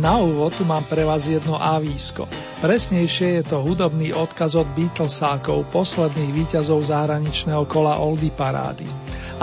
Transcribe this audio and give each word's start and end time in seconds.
Na 0.00 0.16
úvod 0.16 0.56
tu 0.56 0.64
mám 0.64 0.88
pre 0.88 1.04
vás 1.04 1.28
jedno 1.28 1.60
avísko. 1.60 2.24
Presnejšie 2.64 3.36
je 3.36 3.42
to 3.52 3.60
hudobný 3.60 4.16
odkaz 4.16 4.56
od 4.56 4.64
Beatlesákov, 4.72 5.68
posledných 5.68 6.32
víťazov 6.32 6.88
zahraničného 6.88 7.68
kola 7.68 8.00
Oldie 8.00 8.32
parády. 8.32 8.88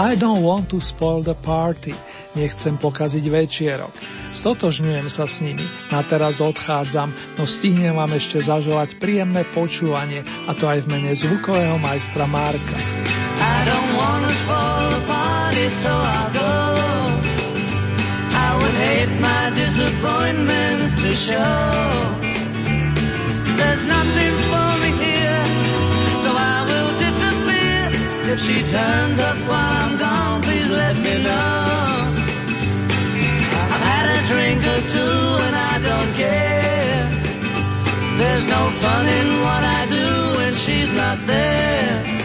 I 0.01 0.17
don't 0.17 0.41
want 0.41 0.73
to 0.73 0.81
spoil 0.81 1.21
the 1.21 1.37
party. 1.37 1.93
Nechcem 2.33 2.73
pokaziť 2.81 3.25
večierok. 3.29 3.93
Stotožňujem 4.33 5.05
sa 5.13 5.29
s 5.29 5.45
nimi. 5.45 5.65
Na 5.93 6.01
teraz 6.01 6.41
odchádzam, 6.41 7.13
no 7.37 7.45
stihnem 7.45 7.93
vám 7.93 8.17
ešte 8.17 8.41
zaželať 8.41 8.97
príjemné 8.97 9.45
počúvanie, 9.53 10.25
a 10.49 10.57
to 10.57 10.65
aj 10.65 10.85
v 10.85 10.89
mene 10.89 11.13
zvukového 11.13 11.77
majstra 11.77 12.25
Marka. 12.25 12.77
I 13.37 13.57
don't 13.61 13.91
wanna 13.93 14.33
spoil 14.33 14.85
the 14.89 15.01
party, 15.05 15.65
so 15.69 15.93
I'll 15.93 16.33
go. 16.33 16.46
Disappointment 19.77 20.97
to 21.01 21.15
show. 21.15 21.69
There's 23.59 23.83
nothing 23.85 24.33
for 24.49 24.69
me 24.81 24.91
here, 25.05 25.43
so 26.23 26.29
I 26.33 26.57
will 26.69 26.91
disappear. 27.05 27.81
If 28.33 28.39
she 28.41 28.57
turns 28.75 29.19
up 29.19 29.37
while 29.49 29.73
I'm 29.83 29.97
gone, 29.99 30.41
please 30.41 30.69
let 30.69 30.95
me 31.05 31.13
know. 31.27 31.75
I've 33.73 33.85
had 33.93 34.07
a 34.17 34.21
drink 34.31 34.61
or 34.73 34.81
two 34.95 35.19
and 35.45 35.55
I 35.71 35.75
don't 35.89 36.11
care. 36.23 37.09
There's 38.17 38.47
no 38.47 38.61
fun 38.81 39.05
in 39.19 39.27
what 39.45 39.63
I 39.77 39.81
do 39.97 40.07
when 40.37 40.53
she's 40.53 40.91
not 40.91 41.17
there. 41.27 42.16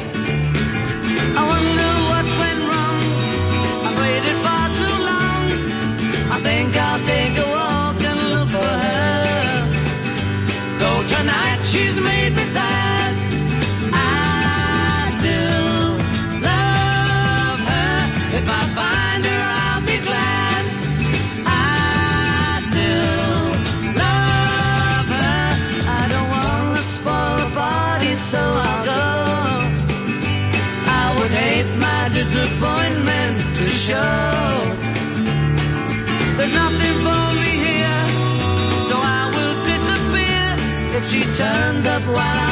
Turns 41.34 41.86
up 41.86 42.02
while 42.04 42.18
I'm 42.18 42.51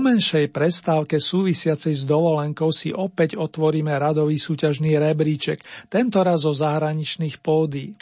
Po 0.00 0.08
menšej 0.08 0.48
prestávke 0.48 1.20
súvisiacej 1.20 1.92
s 1.92 2.04
dovolenkou 2.08 2.72
si 2.72 2.88
opäť 2.88 3.36
otvoríme 3.36 3.92
radový 4.00 4.40
súťažný 4.40 4.96
rebríček, 4.96 5.60
tento 5.92 6.24
raz 6.24 6.48
o 6.48 6.56
zahraničných 6.56 7.36
pódií. 7.44 7.92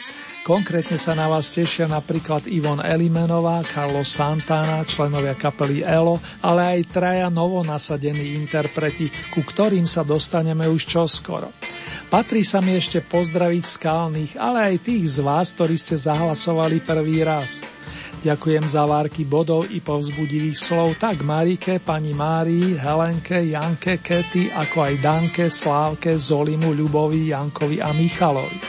Konkrétne 0.47 0.95
sa 0.95 1.11
na 1.11 1.27
vás 1.27 1.51
tešia 1.51 1.91
napríklad 1.91 2.47
Ivon 2.47 2.79
Elimenová, 2.79 3.67
Carlos 3.67 4.15
Santana, 4.15 4.87
členovia 4.87 5.35
kapely 5.35 5.83
ELO, 5.83 6.23
ale 6.39 6.79
aj 6.79 6.87
traja 6.87 7.27
novonasadení 7.27 8.31
interpreti, 8.31 9.11
ku 9.35 9.43
ktorým 9.43 9.83
sa 9.83 10.07
dostaneme 10.07 10.71
už 10.71 10.87
čoskoro. 10.87 11.51
Patrí 12.07 12.47
sa 12.47 12.63
mi 12.63 12.79
ešte 12.79 13.03
pozdraviť 13.03 13.63
skalných, 13.75 14.39
ale 14.39 14.71
aj 14.71 14.87
tých 14.87 15.03
z 15.03 15.17
vás, 15.19 15.51
ktorí 15.51 15.75
ste 15.75 15.99
zahlasovali 15.99 16.79
prvý 16.79 17.27
raz. 17.27 17.59
Ďakujem 18.19 18.67
za 18.67 18.83
várky 18.83 19.23
bodov 19.23 19.71
i 19.71 19.79
povzbudivých 19.79 20.59
slov 20.59 20.99
tak 20.99 21.23
Marike, 21.23 21.79
pani 21.79 22.11
Márii, 22.11 22.75
Helenke, 22.75 23.39
Janke, 23.47 24.03
Kety, 24.03 24.51
ako 24.51 24.91
aj 24.91 24.93
Danke, 24.99 25.47
Slávke, 25.47 26.19
Zolimu, 26.19 26.75
Ľubovi, 26.75 27.31
Jankovi 27.31 27.79
a 27.79 27.95
Michalovi. 27.95 28.59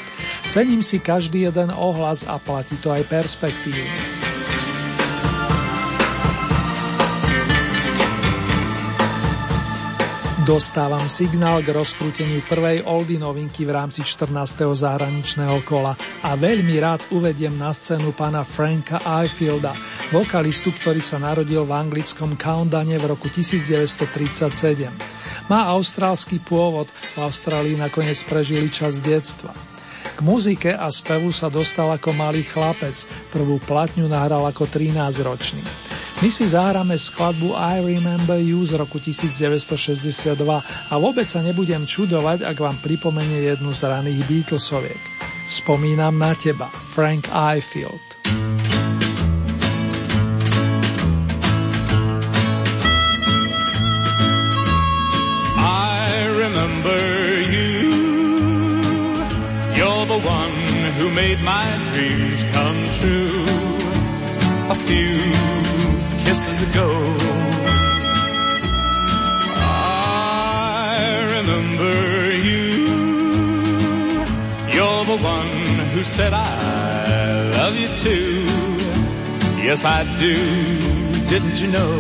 Cením 0.47 0.87
si 0.87 1.03
každý 1.03 1.51
jeden 1.51 1.75
ohlas 1.75 2.23
a 2.23 2.39
platí 2.39 2.79
to 2.79 2.95
aj 2.95 3.03
perspektívne. 3.11 4.30
Dostávam 10.51 11.07
signál 11.07 11.63
k 11.63 11.71
rozkrúteniu 11.71 12.43
prvej 12.43 12.83
oldy 12.83 13.23
novinky 13.23 13.63
v 13.63 13.71
rámci 13.71 14.03
14. 14.03 14.67
zahraničného 14.83 15.63
kola 15.63 15.95
a 16.27 16.35
veľmi 16.35 16.75
rád 16.83 17.07
uvediem 17.15 17.55
na 17.55 17.71
scénu 17.71 18.11
pána 18.11 18.43
Franka 18.43 18.99
Ifielda, 18.99 19.79
vokalistu, 20.11 20.75
ktorý 20.75 20.99
sa 20.99 21.23
narodil 21.23 21.63
v 21.63 21.71
anglickom 21.71 22.35
Countdowne 22.35 22.99
v 22.99 23.15
roku 23.15 23.31
1937. 23.31 24.91
Má 25.47 25.71
austrálsky 25.71 26.43
pôvod, 26.43 26.91
v 27.15 27.19
Austrálii 27.23 27.79
nakoniec 27.79 28.19
prežili 28.27 28.67
čas 28.75 28.99
detstva. 28.99 29.55
K 30.03 30.19
muzike 30.19 30.75
a 30.75 30.91
spevu 30.91 31.31
sa 31.31 31.47
dostal 31.47 31.95
ako 31.95 32.11
malý 32.11 32.43
chlapec, 32.43 33.07
prvú 33.31 33.63
platňu 33.63 34.11
nahral 34.11 34.43
ako 34.51 34.67
13-ročný. 34.67 35.63
My 36.21 36.29
si 36.29 36.45
zahráme 36.45 37.01
skladbu 37.01 37.57
I 37.57 37.81
Remember 37.81 38.37
You 38.37 38.61
z 38.69 38.77
roku 38.77 39.01
1962 39.01 40.37
a 40.93 40.95
vôbec 41.01 41.25
sa 41.25 41.41
nebudem 41.41 41.89
čudovať, 41.89 42.45
ak 42.45 42.61
vám 42.61 42.77
pripomenie 42.85 43.49
jednu 43.49 43.73
z 43.73 43.89
raných 43.89 44.29
Beatlesoviek. 44.29 45.01
Spomínam 45.49 46.21
na 46.21 46.37
teba, 46.37 46.69
Frank 46.69 47.25
Ifield. 47.33 48.05
I 55.57 56.05
remember 56.37 57.01
you 57.49 57.97
You're 59.73 60.05
the 60.05 60.21
one 60.21 60.61
who 61.01 61.09
made 61.17 61.41
my 61.41 61.65
dreams 61.97 62.45
come 62.53 62.85
true 63.01 63.41
A 64.69 64.77
few 64.85 65.50
kisses 66.31 66.63
ago. 66.71 66.89
I 69.57 71.27
remember 71.37 71.95
you. 72.49 72.67
You're 74.75 75.05
the 75.13 75.19
one 75.37 75.65
who 75.93 76.05
said 76.05 76.33
I 76.33 77.51
love 77.59 77.75
you 77.83 77.91
too. 78.05 78.47
Yes, 79.67 79.85
I 79.85 80.01
do. 80.25 80.37
Didn't 81.33 81.57
you 81.63 81.69
know? 81.77 81.95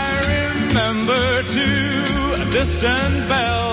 I 0.00 0.06
remember 0.36 1.22
too 1.56 2.42
a 2.42 2.46
distant 2.50 3.16
bell 3.28 3.68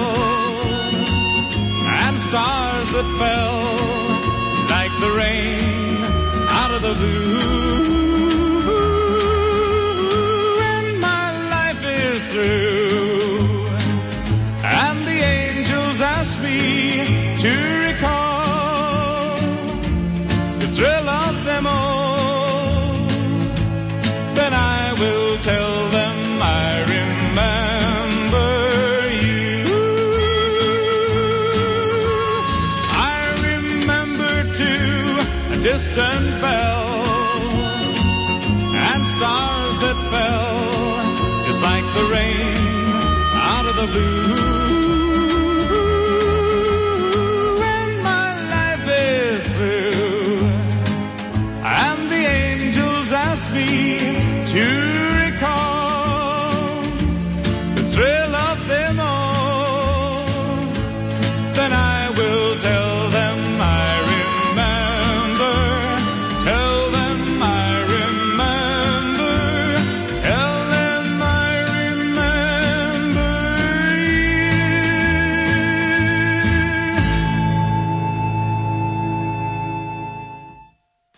and 2.03 2.15
stars 2.27 2.87
that 2.95 3.07
fell 3.21 3.57
like 4.75 4.93
the 4.99 5.11
rain 5.21 5.62
of 6.75 6.81
the 6.81 6.93
blue. 6.93 8.63
And 10.71 10.99
my 10.99 11.27
life 11.55 11.83
is 11.85 12.25
through, 12.25 12.72
blue. 43.93 44.32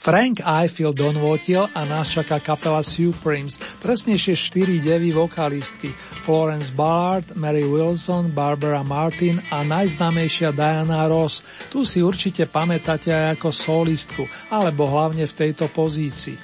Frank 0.05 0.37
Ifield 0.45 1.01
donvotil 1.01 1.65
a 1.73 1.81
nás 1.81 2.13
čaká 2.13 2.37
kapela 2.37 2.85
Supremes, 2.85 3.57
presnejšie 3.81 4.37
štyri 4.37 4.77
devy 4.77 5.09
vokalistky 5.09 5.97
Florence 6.21 6.69
Ballard, 6.69 7.33
Mary 7.33 7.65
Wilson, 7.65 8.29
Barbara 8.29 8.85
Martin 8.85 9.41
a 9.49 9.65
najznámejšia 9.65 10.53
Diana 10.53 11.09
Ross. 11.09 11.41
Tu 11.73 11.89
si 11.89 12.05
určite 12.05 12.45
pamätáte 12.45 13.09
aj 13.09 13.41
ako 13.41 13.49
solistku, 13.49 14.23
alebo 14.53 14.85
hlavne 14.85 15.25
v 15.25 15.33
tejto 15.33 15.73
pozícii. 15.73 16.37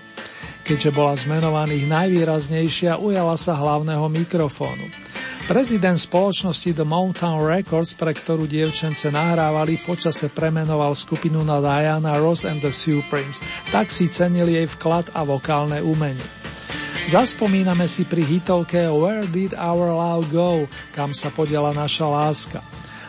Keďže 0.65 0.89
bola 0.89 1.13
z 1.13 1.29
menovaných 1.29 1.85
najvýraznejšia, 1.85 2.97
ujala 2.97 3.37
sa 3.37 3.53
hlavného 3.53 4.09
mikrofónu. 4.09 4.89
Prezident 5.49 5.97
spoločnosti 5.97 6.69
The 6.77 6.85
Mountain 6.85 7.41
Records, 7.41 7.97
pre 7.97 8.13
ktorú 8.13 8.45
dievčence 8.45 9.09
nahrávali, 9.09 9.81
počase 9.81 10.29
premenoval 10.29 10.93
skupinu 10.93 11.41
na 11.41 11.57
Diana 11.57 12.21
Ross 12.21 12.45
and 12.45 12.61
the 12.61 12.69
Supremes, 12.69 13.41
tak 13.73 13.89
si 13.89 14.05
cenili 14.05 14.57
jej 14.61 14.67
vklad 14.69 15.09
a 15.17 15.25
vokálne 15.25 15.81
umenie. 15.81 16.21
Zaspomíname 17.09 17.89
si 17.89 18.05
pri 18.05 18.21
hitovke 18.21 18.85
Where 18.87 19.25
Did 19.25 19.57
Our 19.57 19.91
Love 19.97 20.29
Go, 20.29 20.51
kam 20.93 21.09
sa 21.11 21.33
podiela 21.33 21.73
naša 21.73 22.05
láska. 22.05 22.59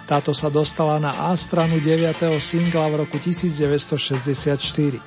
Táto 0.09 0.35
sa 0.35 0.51
dostala 0.51 0.99
na 0.99 1.13
A 1.31 1.37
stranu 1.39 1.79
9. 1.79 2.17
singla 2.43 2.89
v 2.91 3.07
roku 3.07 3.21
1964. 3.21 4.99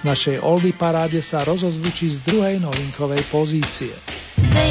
V 0.00 0.04
našej 0.04 0.36
oldie 0.44 0.76
paráde 0.76 1.18
sa 1.24 1.42
rozozvučí 1.42 2.12
z 2.14 2.22
druhej 2.22 2.62
novinkovej 2.62 3.26
pozície. 3.32 3.92
Baby, 4.36 4.65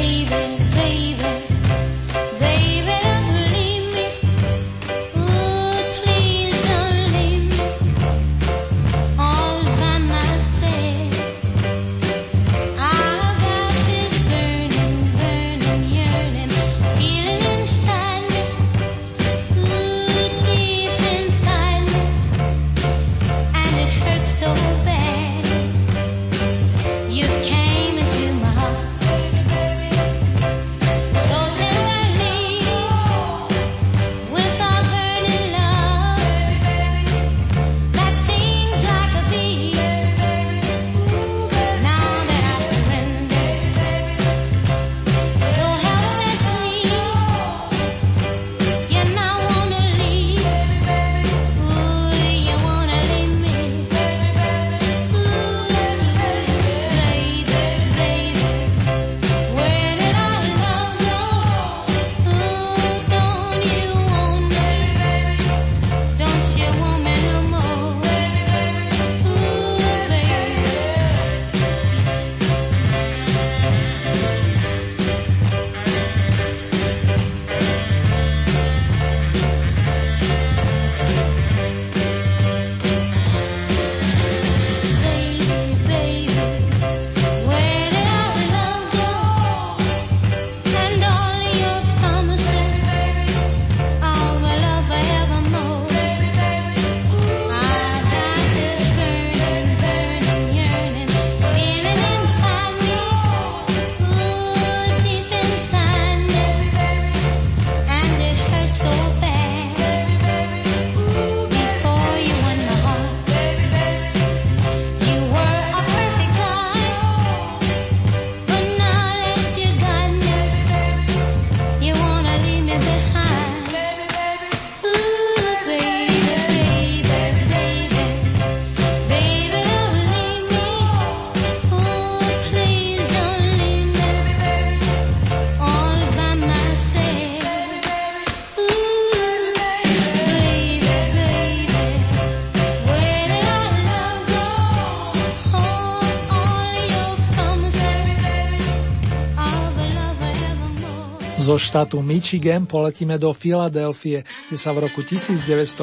Štátu 151.56 152.00
Michigan 152.00 152.64
poletíme 152.64 153.20
do 153.20 153.32
Filadelfie, 153.32 154.24
kde 154.48 154.56
sa 154.56 154.72
v 154.72 154.88
roku 154.88 155.04
1980 155.04 155.82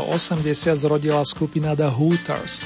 zrodila 0.74 1.22
skupina 1.28 1.78
The 1.78 1.90
Hooters. 1.90 2.66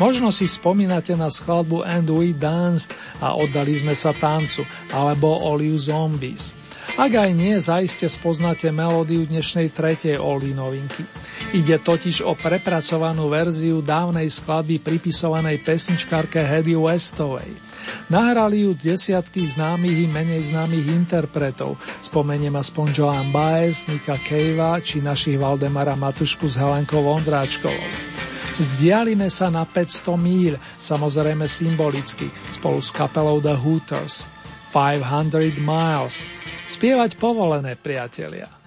Možno 0.00 0.32
si 0.32 0.48
spomínate 0.48 1.12
na 1.12 1.28
skladbu 1.28 1.84
And 1.84 2.08
We 2.08 2.32
Danced 2.32 2.92
a 3.20 3.36
oddali 3.36 3.76
sme 3.76 3.92
sa 3.92 4.16
tancu, 4.16 4.64
alebo 4.92 5.28
Olive 5.44 5.76
Zombies. 5.76 6.56
Ak 6.92 7.14
aj 7.14 7.30
nie, 7.32 7.56
zaiste 7.56 8.04
spoznáte 8.04 8.68
melódiu 8.68 9.24
dnešnej 9.24 9.72
tretej 9.72 10.20
Oli 10.20 10.52
novinky. 10.52 11.08
Ide 11.56 11.80
totiž 11.80 12.20
o 12.20 12.36
prepracovanú 12.36 13.32
verziu 13.32 13.80
dávnej 13.80 14.28
skladby 14.28 14.80
pripisovanej 14.80 15.64
pesničkárke 15.64 16.44
Hedy 16.44 16.76
Westovej. 16.76 17.48
Nahrali 18.10 18.66
ju 18.66 18.74
desiatky 18.74 19.46
známych 19.46 19.98
i 20.02 20.06
menej 20.10 20.50
známych 20.50 20.86
interpretov. 20.90 21.78
Spomeniem 22.02 22.56
aspoň 22.58 22.86
Joan 22.90 23.28
Baez, 23.30 23.86
Nika 23.86 24.18
Kejva 24.18 24.80
či 24.80 25.04
našich 25.04 25.38
Valdemara 25.38 25.94
Matušku 25.94 26.50
s 26.50 26.58
Helenkou 26.58 27.02
Vondráčkovou. 27.04 27.90
Vzdialime 28.62 29.26
sa 29.32 29.48
na 29.48 29.66
500 29.66 30.14
míľ, 30.16 30.52
samozrejme 30.78 31.48
symbolicky, 31.48 32.28
spolu 32.52 32.78
s 32.78 32.94
kapelou 32.94 33.42
The 33.42 33.58
Hooters. 33.58 34.28
500 34.72 35.60
miles. 35.60 36.24
Spievať 36.64 37.20
povolené, 37.20 37.76
priatelia. 37.76 38.61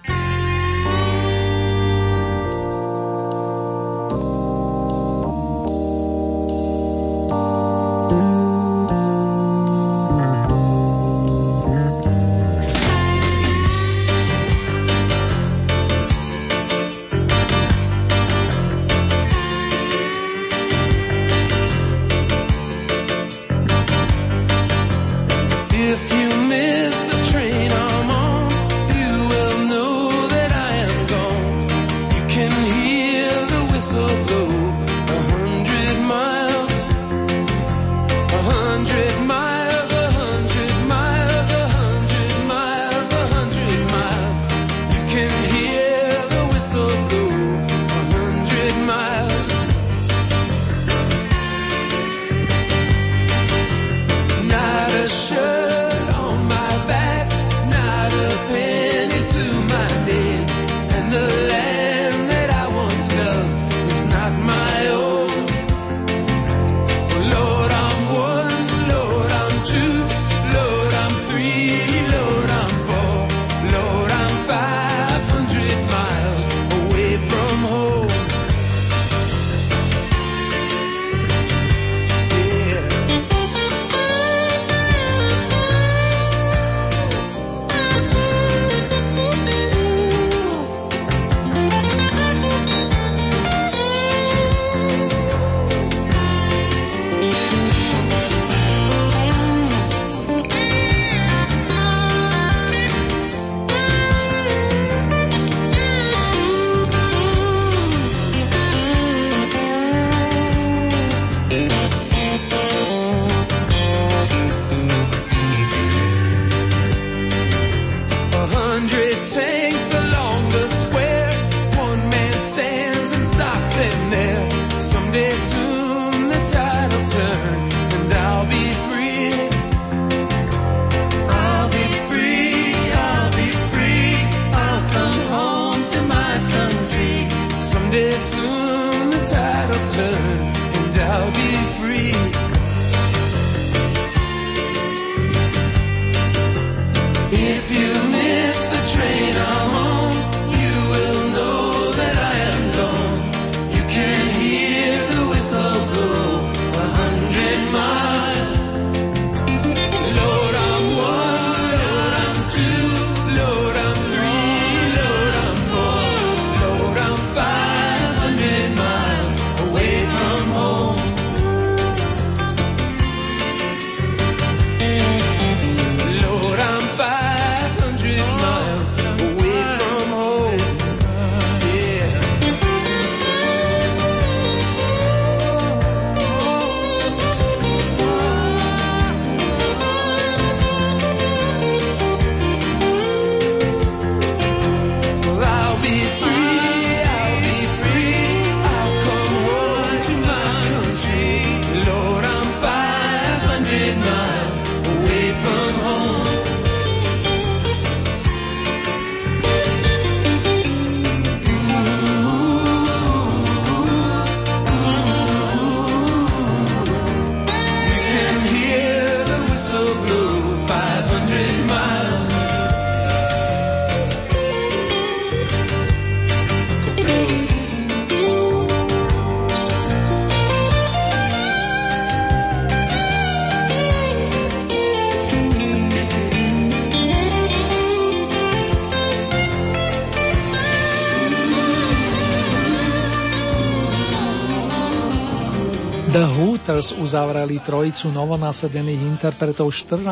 Uzavreli 247.46 247.62
trojicu 247.62 248.10
novonasadených 248.10 249.02
interpretov 249.06 249.70
14. 249.70 250.02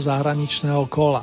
zahraničného 0.00 0.88
kola. 0.88 1.20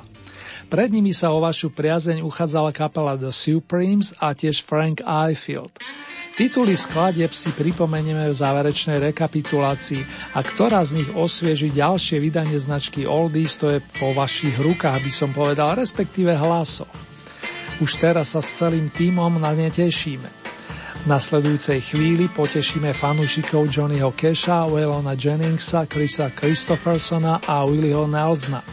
Pred 0.69 0.93
nimi 0.93 1.09
sa 1.09 1.33
o 1.33 1.41
vašu 1.41 1.73
priazeň 1.73 2.21
uchádzala 2.21 2.69
kapela 2.69 3.17
The 3.17 3.33
Supremes 3.33 4.13
a 4.21 4.37
tiež 4.37 4.61
Frank 4.61 5.01
Ifield. 5.01 5.73
Tituly 6.37 6.77
skladieb 6.77 7.33
si 7.33 7.49
pripomenieme 7.49 8.29
v 8.29 8.37
záverečnej 8.37 9.01
rekapitulácii 9.09 10.05
a 10.37 10.45
ktorá 10.45 10.85
z 10.85 11.01
nich 11.01 11.09
osvieži 11.09 11.73
ďalšie 11.73 12.21
vydanie 12.21 12.61
značky 12.61 13.09
Oldies, 13.09 13.57
to 13.57 13.73
je 13.73 13.81
po 13.97 14.13
vašich 14.13 14.61
rukách, 14.61 15.01
by 15.01 15.09
som 15.09 15.33
povedal, 15.33 15.73
respektíve 15.73 16.37
hlasoch. 16.37 16.93
Už 17.81 17.89
teraz 17.97 18.37
sa 18.37 18.41
s 18.45 18.53
celým 18.53 18.93
týmom 18.93 19.41
na 19.41 19.49
ne 19.57 19.73
tešíme. 19.73 20.44
Nasledujúcej 21.05 21.85
chvíli 21.85 22.25
potešíme 22.33 22.89
fanúšikov 22.89 23.69
Johnnyho 23.69 24.09
Keša, 24.17 24.65
Waylona 24.65 25.13
Jenningsa, 25.13 25.85
Chrisa 25.85 26.33
Christophersona 26.33 27.45
a 27.45 27.61
Willyho 27.61 28.09
Nelsona. 28.09 28.65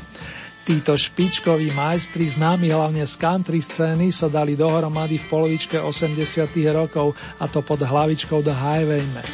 Títo 0.64 0.96
špičkoví 0.96 1.76
majstri, 1.76 2.24
známi 2.24 2.72
hlavne 2.72 3.04
z 3.04 3.20
country 3.20 3.60
scény, 3.60 4.08
sa 4.08 4.32
dali 4.32 4.56
dohromady 4.56 5.20
v 5.20 5.28
polovičke 5.28 5.76
80 5.76 6.48
rokov, 6.72 7.12
a 7.36 7.44
to 7.52 7.60
pod 7.60 7.84
hlavičkou 7.84 8.40
The 8.40 8.56
Highwaymen. 8.56 9.28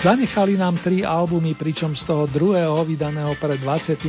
Zanechali 0.00 0.56
nám 0.56 0.80
tri 0.80 1.04
albumy, 1.04 1.52
pričom 1.52 1.92
z 1.92 2.16
toho 2.16 2.24
druhého 2.24 2.80
vydaného 2.88 3.36
pred 3.36 3.60
27 3.60 4.08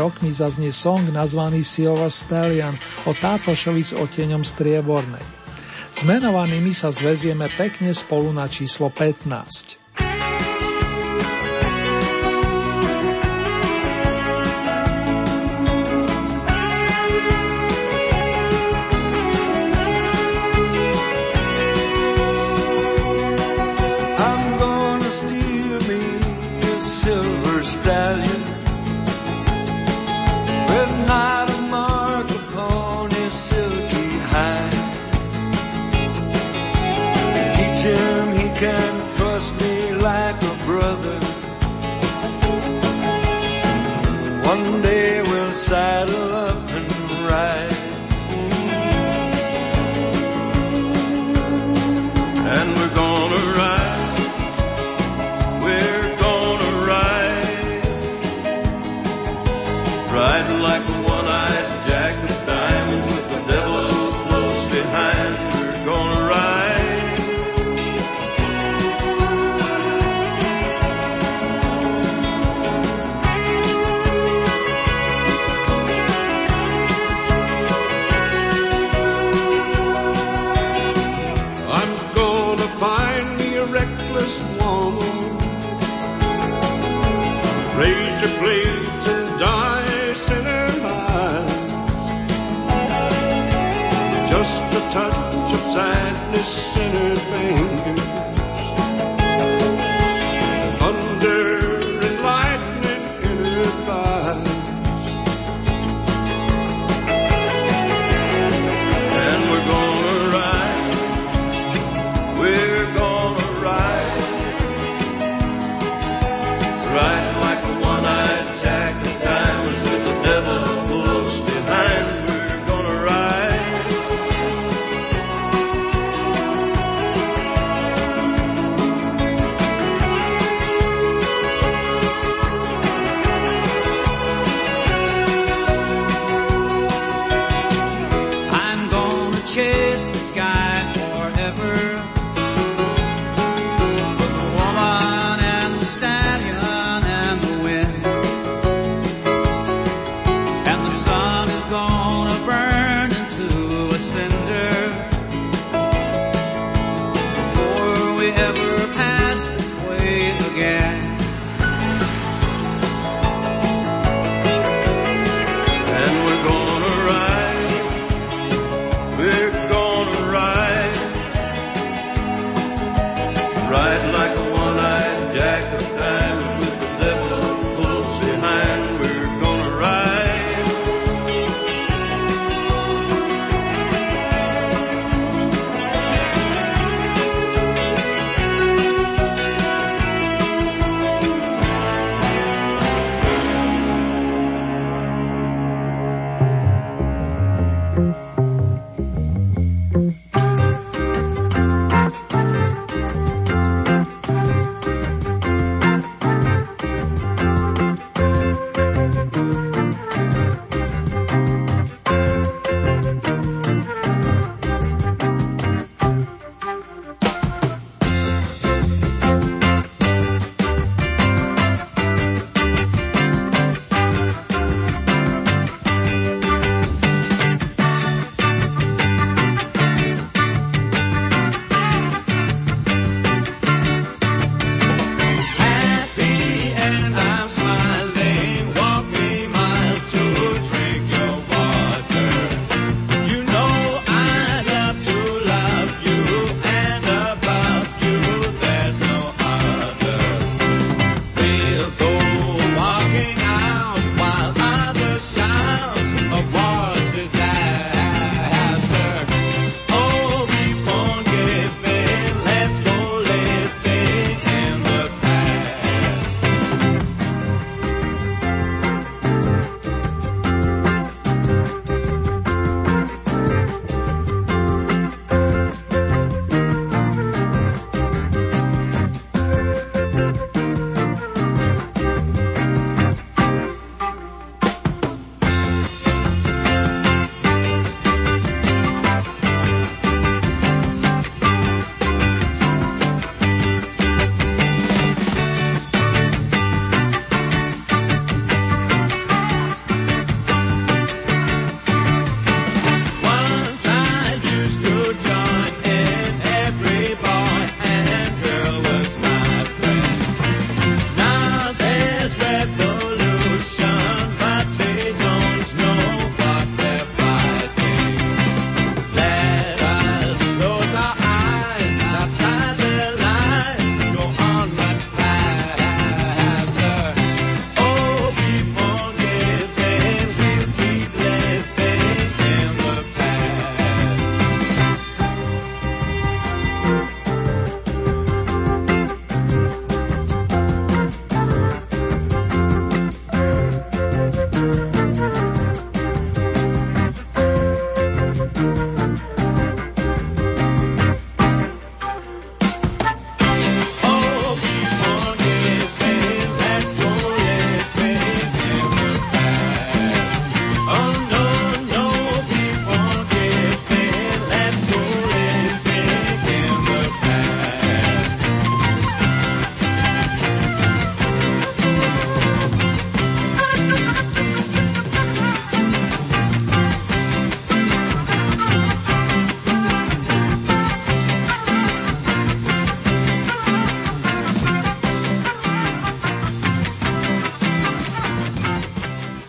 rokmi 0.00 0.32
zaznie 0.32 0.72
song 0.72 1.04
nazvaný 1.12 1.68
Silver 1.68 2.08
Stallion 2.08 2.72
o 3.04 3.12
tátošovi 3.12 3.82
s 3.84 3.92
oteňom 3.92 4.40
striebornej. 4.40 5.41
S 5.92 6.08
menovanými 6.08 6.72
sa 6.72 6.88
zvezieme 6.88 7.52
pekne 7.52 7.92
spolu 7.92 8.32
na 8.32 8.48
číslo 8.48 8.88
15. 8.88 9.81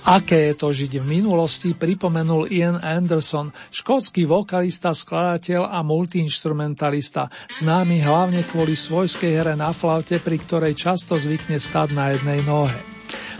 Aké 0.03 0.51
je 0.51 0.55
to 0.59 0.75
žiť 0.75 0.99
v 0.99 1.05
minulosti, 1.07 1.71
pripomenul 1.71 2.51
Ian 2.51 2.75
Anderson, 2.75 3.55
škótsky 3.71 4.27
vokalista, 4.27 4.91
skladateľ 4.91 5.71
a 5.71 5.79
multiinstrumentalista, 5.79 7.31
známy 7.63 8.03
hlavne 8.03 8.43
kvôli 8.43 8.75
svojskej 8.75 9.39
hre 9.39 9.55
na 9.55 9.71
flaute, 9.71 10.19
pri 10.19 10.35
ktorej 10.43 10.75
často 10.75 11.15
zvykne 11.15 11.55
stať 11.55 11.95
na 11.95 12.11
jednej 12.11 12.43
nohe. 12.43 12.75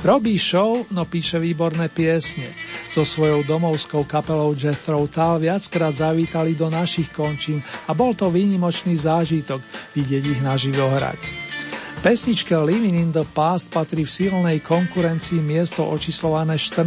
Robí 0.08 0.40
show, 0.40 0.88
no 0.88 1.04
píše 1.04 1.36
výborné 1.36 1.92
piesne. 1.92 2.56
So 2.96 3.04
svojou 3.04 3.44
domovskou 3.44 4.08
kapelou 4.08 4.56
Jethro 4.56 5.04
Tull 5.12 5.44
viackrát 5.44 5.92
zavítali 5.92 6.56
do 6.56 6.72
našich 6.72 7.12
končín 7.12 7.60
a 7.88 7.92
bol 7.92 8.16
to 8.16 8.32
výnimočný 8.32 8.96
zážitok 8.96 9.60
vidieť 10.00 10.24
ich 10.32 10.40
naživo 10.40 10.88
hrať. 10.88 11.43
Pesničke 12.04 12.52
Living 12.60 13.00
in 13.00 13.16
the 13.16 13.24
Past 13.24 13.72
patrí 13.72 14.04
v 14.04 14.12
silnej 14.12 14.60
konkurencii 14.60 15.40
miesto 15.40 15.88
očíslované 15.88 16.60
14. 16.60 16.84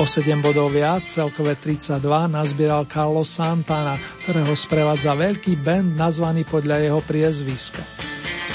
O 0.00 0.08
7 0.08 0.40
bodov 0.40 0.72
viac, 0.72 1.04
celkové 1.04 1.60
32, 1.60 2.00
nazbieral 2.32 2.88
Carlos 2.88 3.28
Santana, 3.28 4.00
ktorého 4.24 4.56
sprevádza 4.56 5.12
veľký 5.12 5.60
band 5.60 5.92
nazvaný 5.92 6.48
podľa 6.48 6.88
jeho 6.88 7.00
priezviska. 7.04 7.84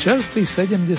Čerstvý 0.02 0.42
70 0.42 0.90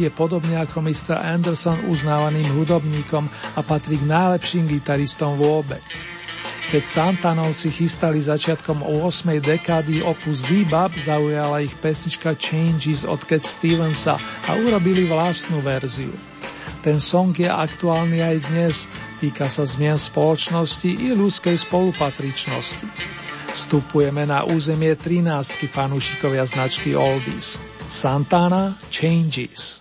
je 0.00 0.08
podobne 0.16 0.56
ako 0.64 0.80
Mr. 0.80 1.20
Anderson 1.20 1.92
uznávaným 1.92 2.48
hudobníkom 2.48 3.28
a 3.52 3.60
patrí 3.60 4.00
k 4.00 4.08
najlepším 4.08 4.64
gitaristom 4.64 5.36
vôbec. 5.36 5.84
Keď 6.68 6.84
Santanovci 6.84 7.72
chystali 7.72 8.20
začiatkom 8.20 8.84
8. 8.84 9.40
dekády 9.40 10.04
opus 10.04 10.44
Zebub, 10.44 10.92
zaujala 11.00 11.64
ich 11.64 11.72
pesnička 11.80 12.36
Changes 12.36 13.08
od 13.08 13.24
Cat 13.24 13.40
Stevensa 13.40 14.20
a 14.20 14.50
urobili 14.52 15.08
vlastnú 15.08 15.64
verziu. 15.64 16.12
Ten 16.84 17.00
song 17.00 17.32
je 17.32 17.48
aktuálny 17.48 18.20
aj 18.20 18.36
dnes, 18.52 18.76
týka 19.16 19.48
sa 19.48 19.64
zmien 19.64 19.96
spoločnosti 19.96 20.92
i 20.92 21.16
ľudskej 21.16 21.56
spolupatričnosti. 21.56 22.84
Vstupujeme 23.56 24.28
na 24.28 24.44
územie 24.44 24.92
13 24.92 25.72
fanúšikovia 25.72 26.44
značky 26.44 26.92
Oldies. 26.92 27.56
Santana 27.88 28.76
Changes. 28.92 29.80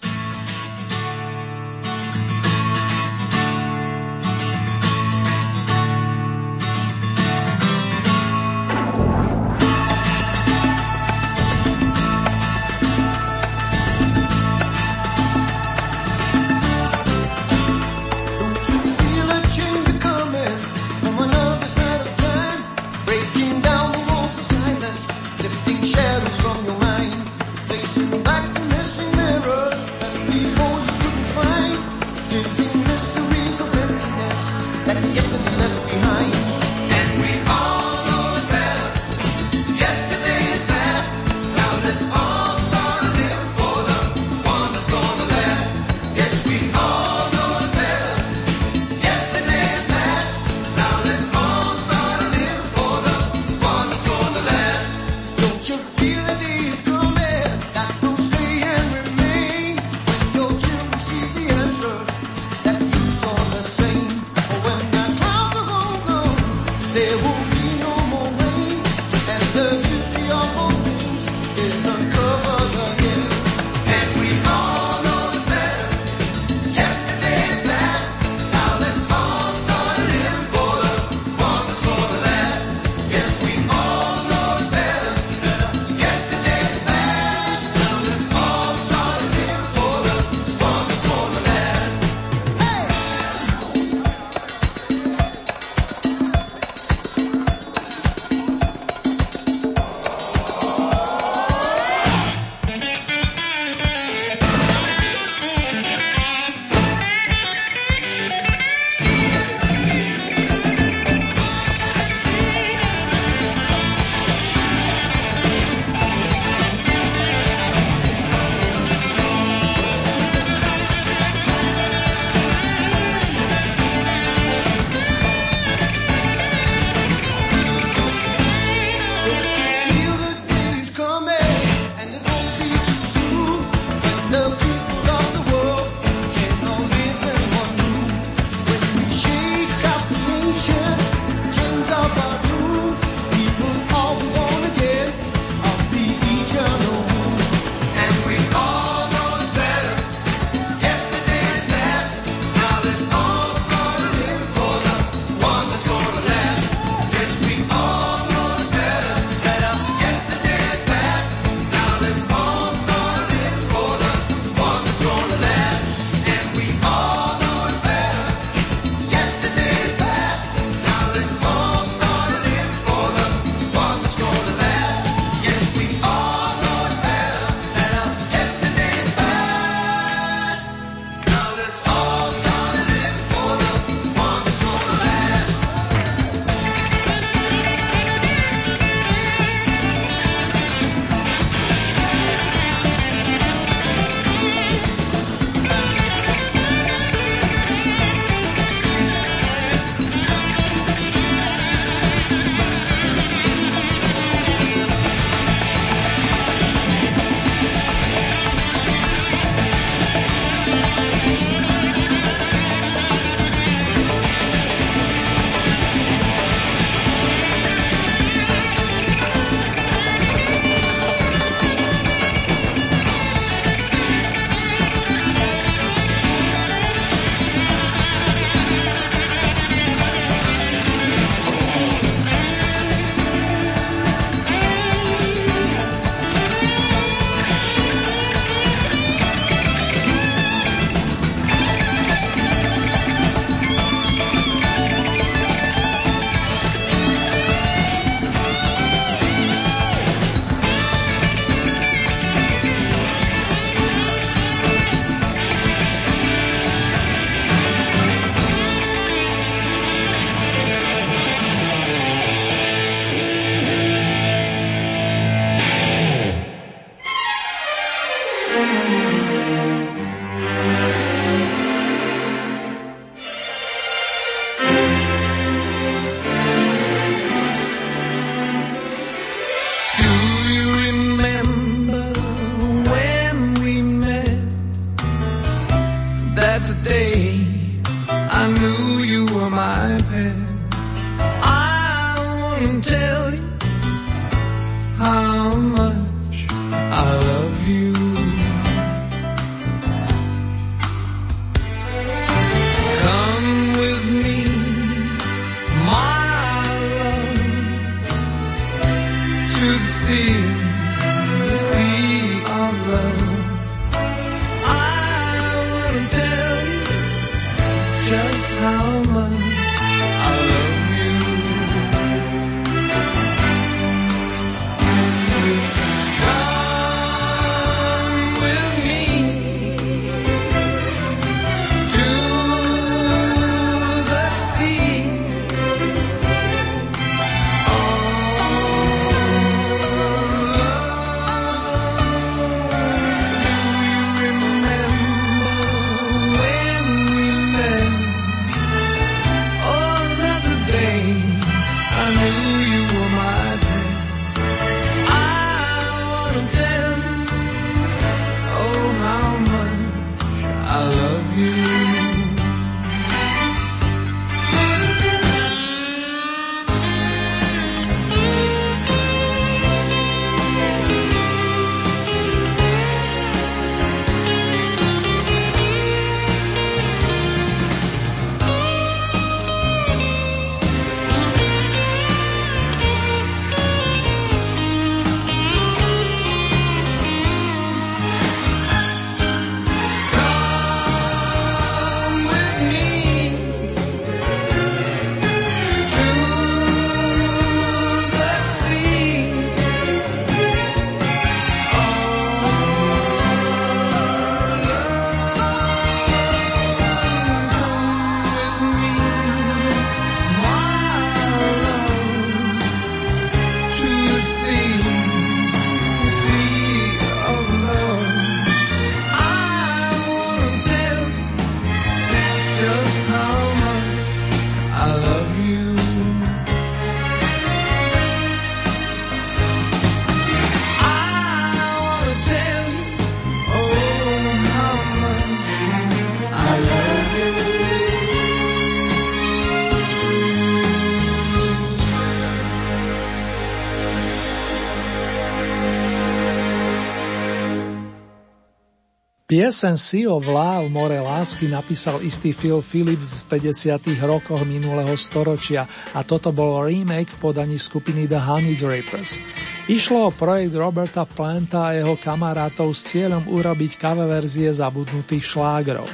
Piesen 449.27 449.75
Sea 449.75 450.07
of 450.07 450.23
Love, 450.23 450.71
More 450.71 451.03
lásky, 451.03 451.51
napísal 451.51 451.99
istý 451.99 452.31
Phil 452.31 452.63
Phillips 452.63 453.27
v 453.27 453.51
50. 453.51 453.99
rokoch 454.07 454.39
minulého 454.47 454.95
storočia 454.95 455.67
a 455.91 455.99
toto 456.07 456.31
bol 456.31 456.63
remake 456.63 457.11
v 457.11 457.19
podaní 457.19 457.59
skupiny 457.59 458.07
The 458.07 458.23
Honey 458.23 458.55
Drapers. 458.55 459.19
Išlo 459.67 460.07
o 460.07 460.15
projekt 460.15 460.55
Roberta 460.55 461.03
Planta 461.03 461.67
a 461.67 461.75
jeho 461.75 461.99
kamarátov 461.99 462.71
s 462.71 462.87
cieľom 462.87 463.27
urobiť 463.27 463.75
cover 463.75 464.07
verzie 464.07 464.47
zabudnutých 464.47 465.35
šlágrov. 465.35 465.91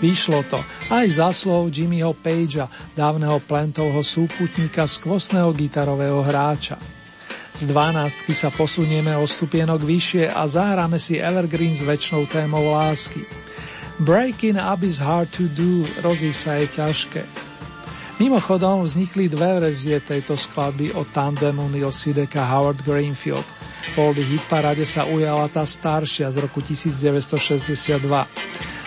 Vyšlo 0.00 0.40
to 0.48 0.56
aj 0.88 1.06
za 1.12 1.28
slov 1.28 1.68
Jimmyho 1.68 2.16
Pagea, 2.16 2.72
dávneho 2.96 3.36
Plantovho 3.44 4.00
súputníka 4.00 4.88
skvostného 4.88 5.52
gitarového 5.52 6.24
hráča. 6.24 6.80
Z 7.52 7.68
12 7.68 8.24
sa 8.32 8.48
posunieme 8.48 9.12
o 9.12 9.28
stupienok 9.28 9.84
vyššie 9.84 10.32
a 10.32 10.48
zahráme 10.48 10.96
si 10.96 11.20
Evergreen 11.20 11.76
s 11.76 11.84
väčšnou 11.84 12.24
témou 12.24 12.72
lásky. 12.72 13.28
Breaking 14.00 14.56
up 14.56 14.80
is 14.80 14.96
hard 14.96 15.28
to 15.36 15.44
do, 15.52 15.84
rozísť 16.00 16.40
sa 16.40 16.52
je 16.56 16.66
ťažké. 16.72 17.22
Mimochodom 18.16 18.88
vznikli 18.88 19.28
dve 19.28 19.60
verzie 19.60 20.00
tejto 20.00 20.32
skladby 20.32 20.96
od 20.96 21.12
tandemu 21.12 21.68
Neil 21.68 21.92
Sidek 21.92 22.40
a 22.40 22.48
Howard 22.56 22.80
Greenfield. 22.80 23.44
V 23.92 24.00
Oldy 24.00 24.24
hit 24.24 24.40
parade 24.48 24.88
sa 24.88 25.04
ujala 25.04 25.44
tá 25.52 25.68
staršia 25.68 26.32
z 26.32 26.40
roku 26.40 26.64
1962. 26.64 28.00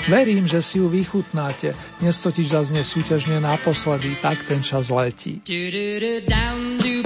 Verím, 0.09 0.45
že 0.49 0.61
si 0.65 0.81
ju 0.81 0.89
vychutnáte, 0.89 1.77
dnes 2.01 2.17
totiž 2.21 2.49
zaznie 2.49 2.81
súťažne 2.81 3.41
naposledy, 3.41 4.17
tak 4.21 4.41
ten 4.45 4.65
čas 4.65 4.89
letí. 4.89 5.41
Do 5.45 5.61
do 5.69 5.85
do 6.01 6.13
down 6.25 6.77
do 6.81 7.04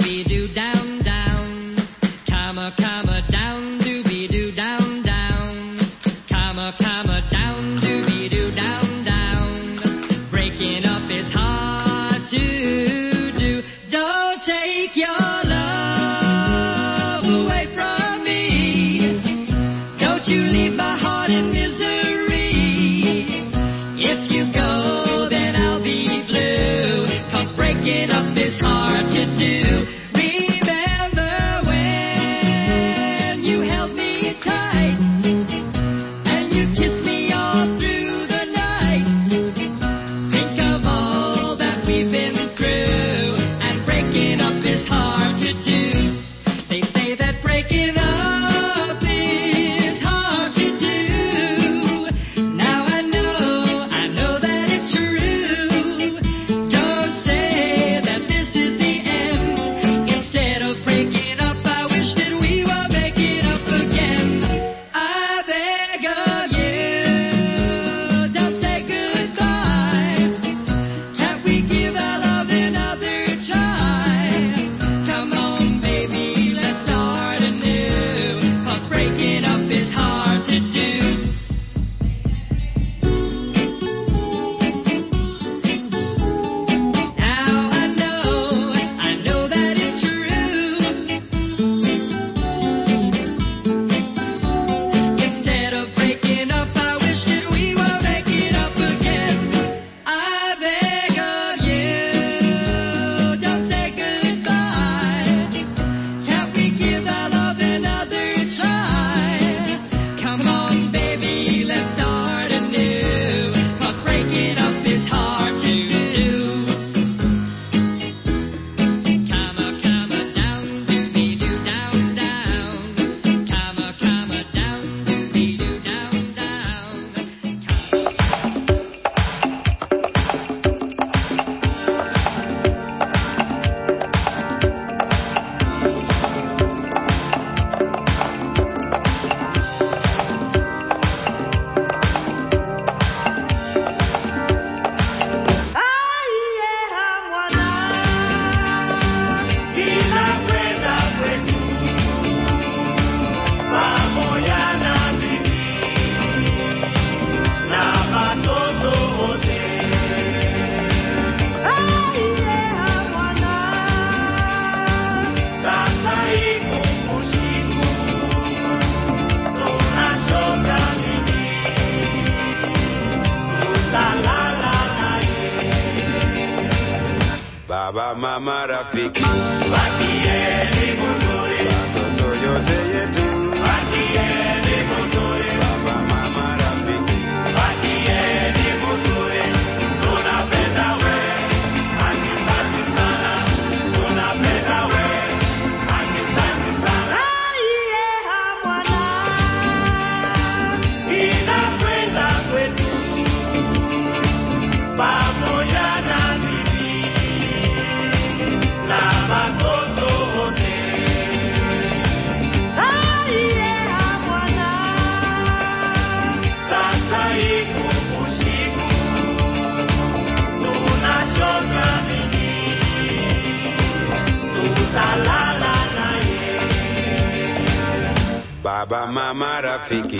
traffic 229.90 230.19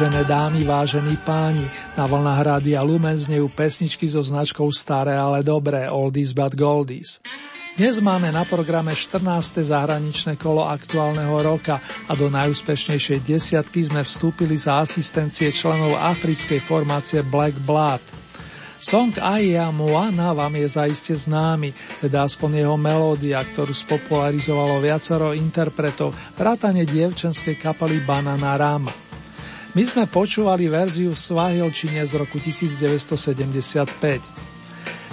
Vážené 0.00 0.24
dámy, 0.24 0.64
vážení 0.64 1.12
páni, 1.28 1.68
na 1.92 2.08
vlnách 2.08 2.40
Rádia 2.40 2.80
Lumen 2.80 3.12
znejú 3.12 3.52
pesničky 3.52 4.08
so 4.08 4.24
značkou 4.24 4.64
Staré, 4.72 5.12
ale 5.12 5.44
dobré, 5.44 5.92
Oldies 5.92 6.32
but 6.32 6.56
Goldies. 6.56 7.20
Dnes 7.76 8.00
máme 8.00 8.32
na 8.32 8.48
programe 8.48 8.96
14. 8.96 9.60
zahraničné 9.60 10.40
kolo 10.40 10.64
aktuálneho 10.64 11.36
roka 11.44 11.84
a 12.08 12.16
do 12.16 12.32
najúspešnejšej 12.32 13.28
desiatky 13.28 13.92
sme 13.92 14.00
vstúpili 14.00 14.56
za 14.56 14.80
asistencie 14.80 15.52
členov 15.52 15.92
africkej 16.00 16.64
formácie 16.64 17.20
Black 17.20 17.60
Blood. 17.60 18.00
Song 18.80 19.12
Aya 19.20 19.68
Moana 19.68 20.32
vám 20.32 20.56
je 20.56 20.80
zaiste 20.80 21.12
známy, 21.12 21.76
teda 22.00 22.24
aspoň 22.24 22.64
jeho 22.64 22.80
melódia, 22.80 23.44
ktorú 23.44 23.76
spopularizovalo 23.76 24.80
viacero 24.80 25.36
interpretov, 25.36 26.16
vrátane 26.40 26.88
dievčenskej 26.88 27.60
kapely 27.60 28.00
Banana 28.00 28.56
Rama. 28.56 29.09
My 29.70 29.86
sme 29.86 30.10
počúvali 30.10 30.66
verziu 30.66 31.14
v 31.14 31.22
Svahilčine 31.22 32.02
z 32.02 32.18
roku 32.18 32.42
1975. 32.42 34.18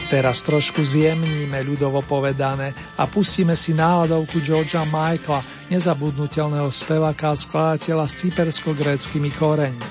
Teraz 0.09 0.41
trošku 0.41 0.81
zjemníme, 0.81 1.61
ľudovo 1.61 2.01
povedané, 2.01 2.73
a 2.97 3.05
pustíme 3.05 3.53
si 3.53 3.77
náladovku 3.77 4.41
Georgia 4.41 4.81
Michaela, 4.81 5.45
nezabudnutelného 5.69 6.73
speváka 6.73 7.35
a 7.35 7.37
skladateľa 7.37 8.09
s 8.09 8.25
cypersko-gréckými 8.25 9.29
koreňmi. 9.37 9.89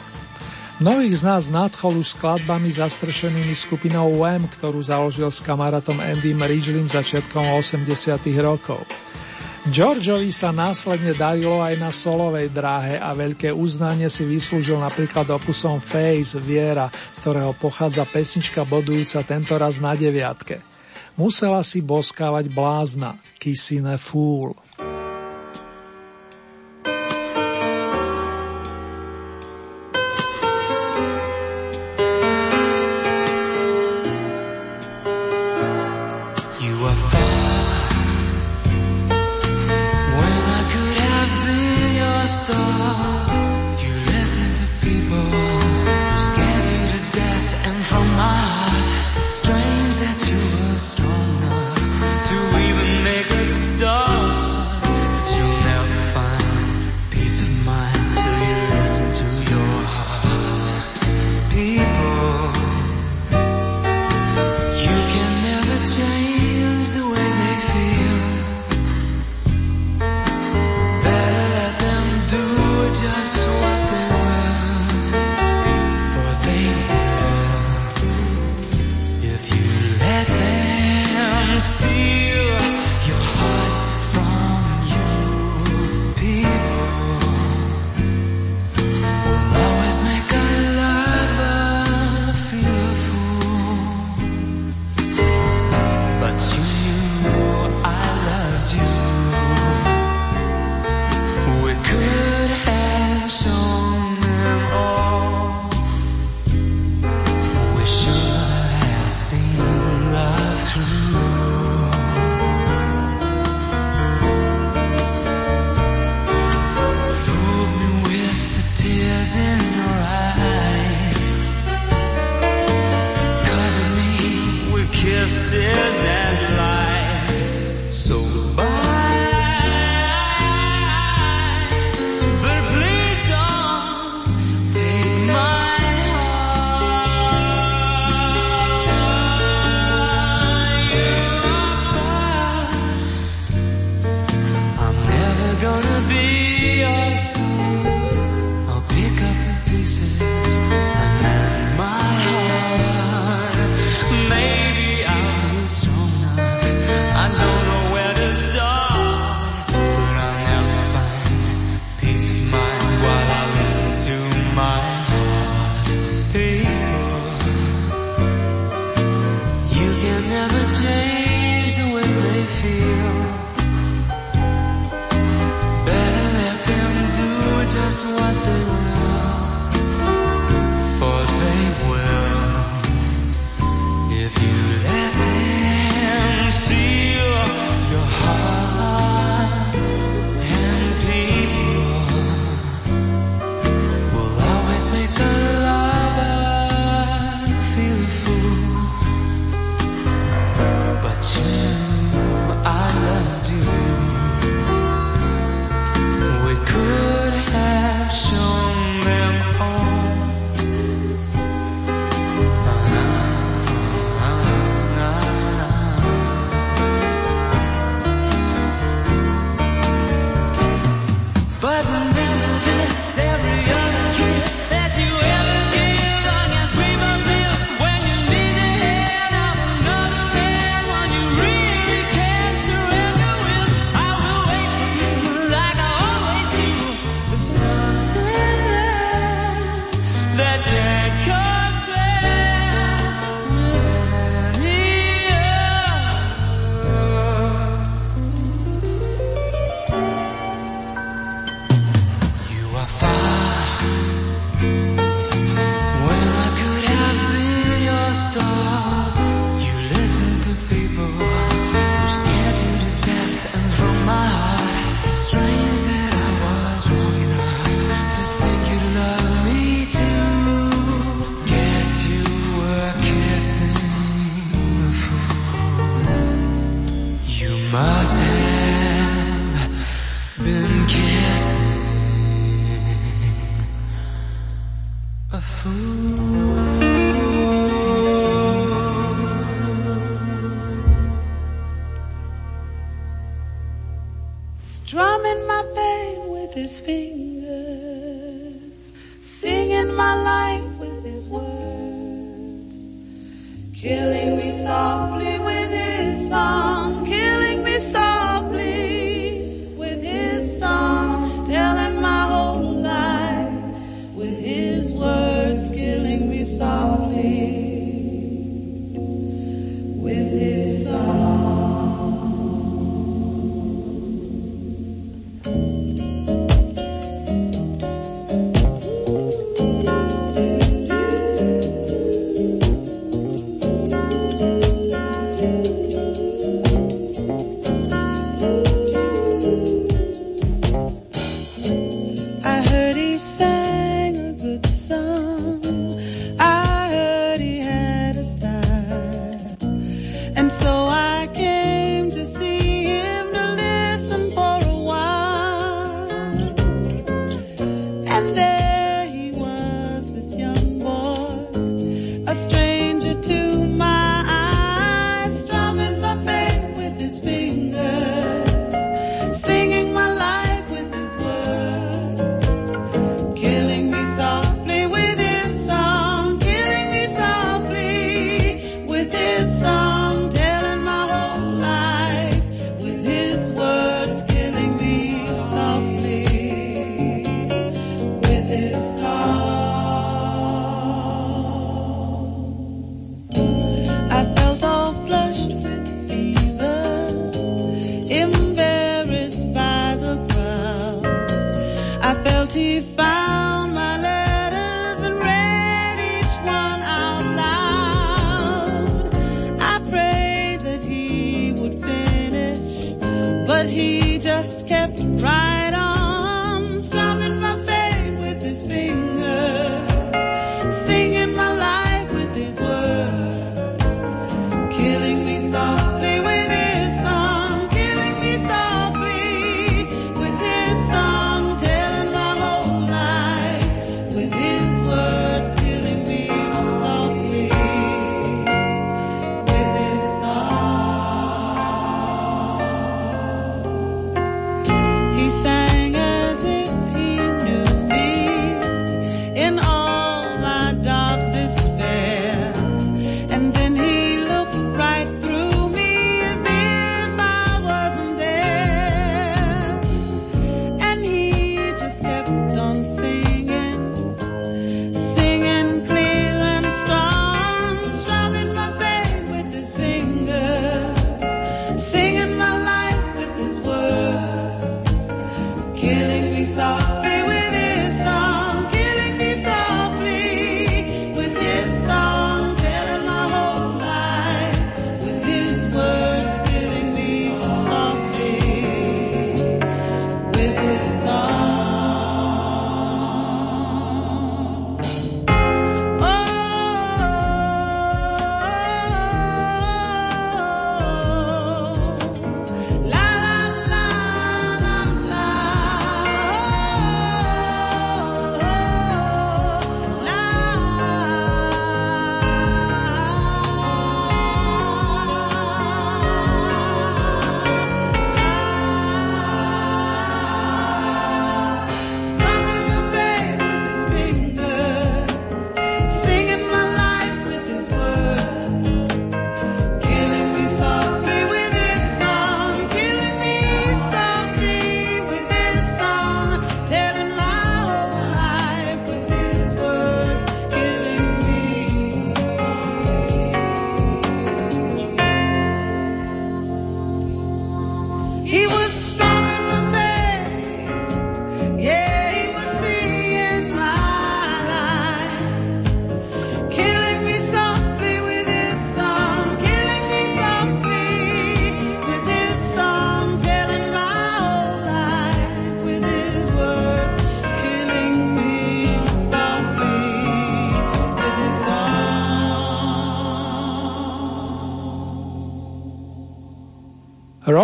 Mnohých 0.83 1.15
z 1.15 1.23
nás 1.23 1.47
nadchol 1.47 2.03
už 2.03 2.19
skladbami 2.19 2.75
zastrešenými 2.75 3.55
skupinou 3.55 4.19
Wham, 4.19 4.51
ktorú 4.51 4.83
založil 4.83 5.31
s 5.31 5.47
kamarátom 5.47 6.03
Andym 6.03 6.43
Ridgelim 6.43 6.91
začiatkom 6.91 7.55
80 7.55 7.87
rokov. 8.43 8.83
Georgeovi 9.67 10.31
sa 10.31 10.55
následne 10.55 11.11
darilo 11.11 11.59
aj 11.59 11.75
na 11.75 11.91
solovej 11.91 12.55
dráhe 12.55 13.03
a 13.03 13.11
veľké 13.11 13.51
uznanie 13.51 14.07
si 14.07 14.23
vyslúžil 14.23 14.79
napríklad 14.79 15.27
opusom 15.27 15.83
Face 15.83 16.39
Viera, 16.39 16.87
z 17.11 17.19
ktorého 17.27 17.51
pochádza 17.59 18.07
pesnička 18.07 18.63
bodujúca 18.63 19.27
tentoraz 19.27 19.83
na 19.83 19.99
deviatke. 19.99 20.63
Musela 21.19 21.67
si 21.67 21.83
boskávať 21.83 22.47
blázna, 22.47 23.19
Kissing 23.43 23.91
a 23.91 23.99
Fool. 23.99 24.55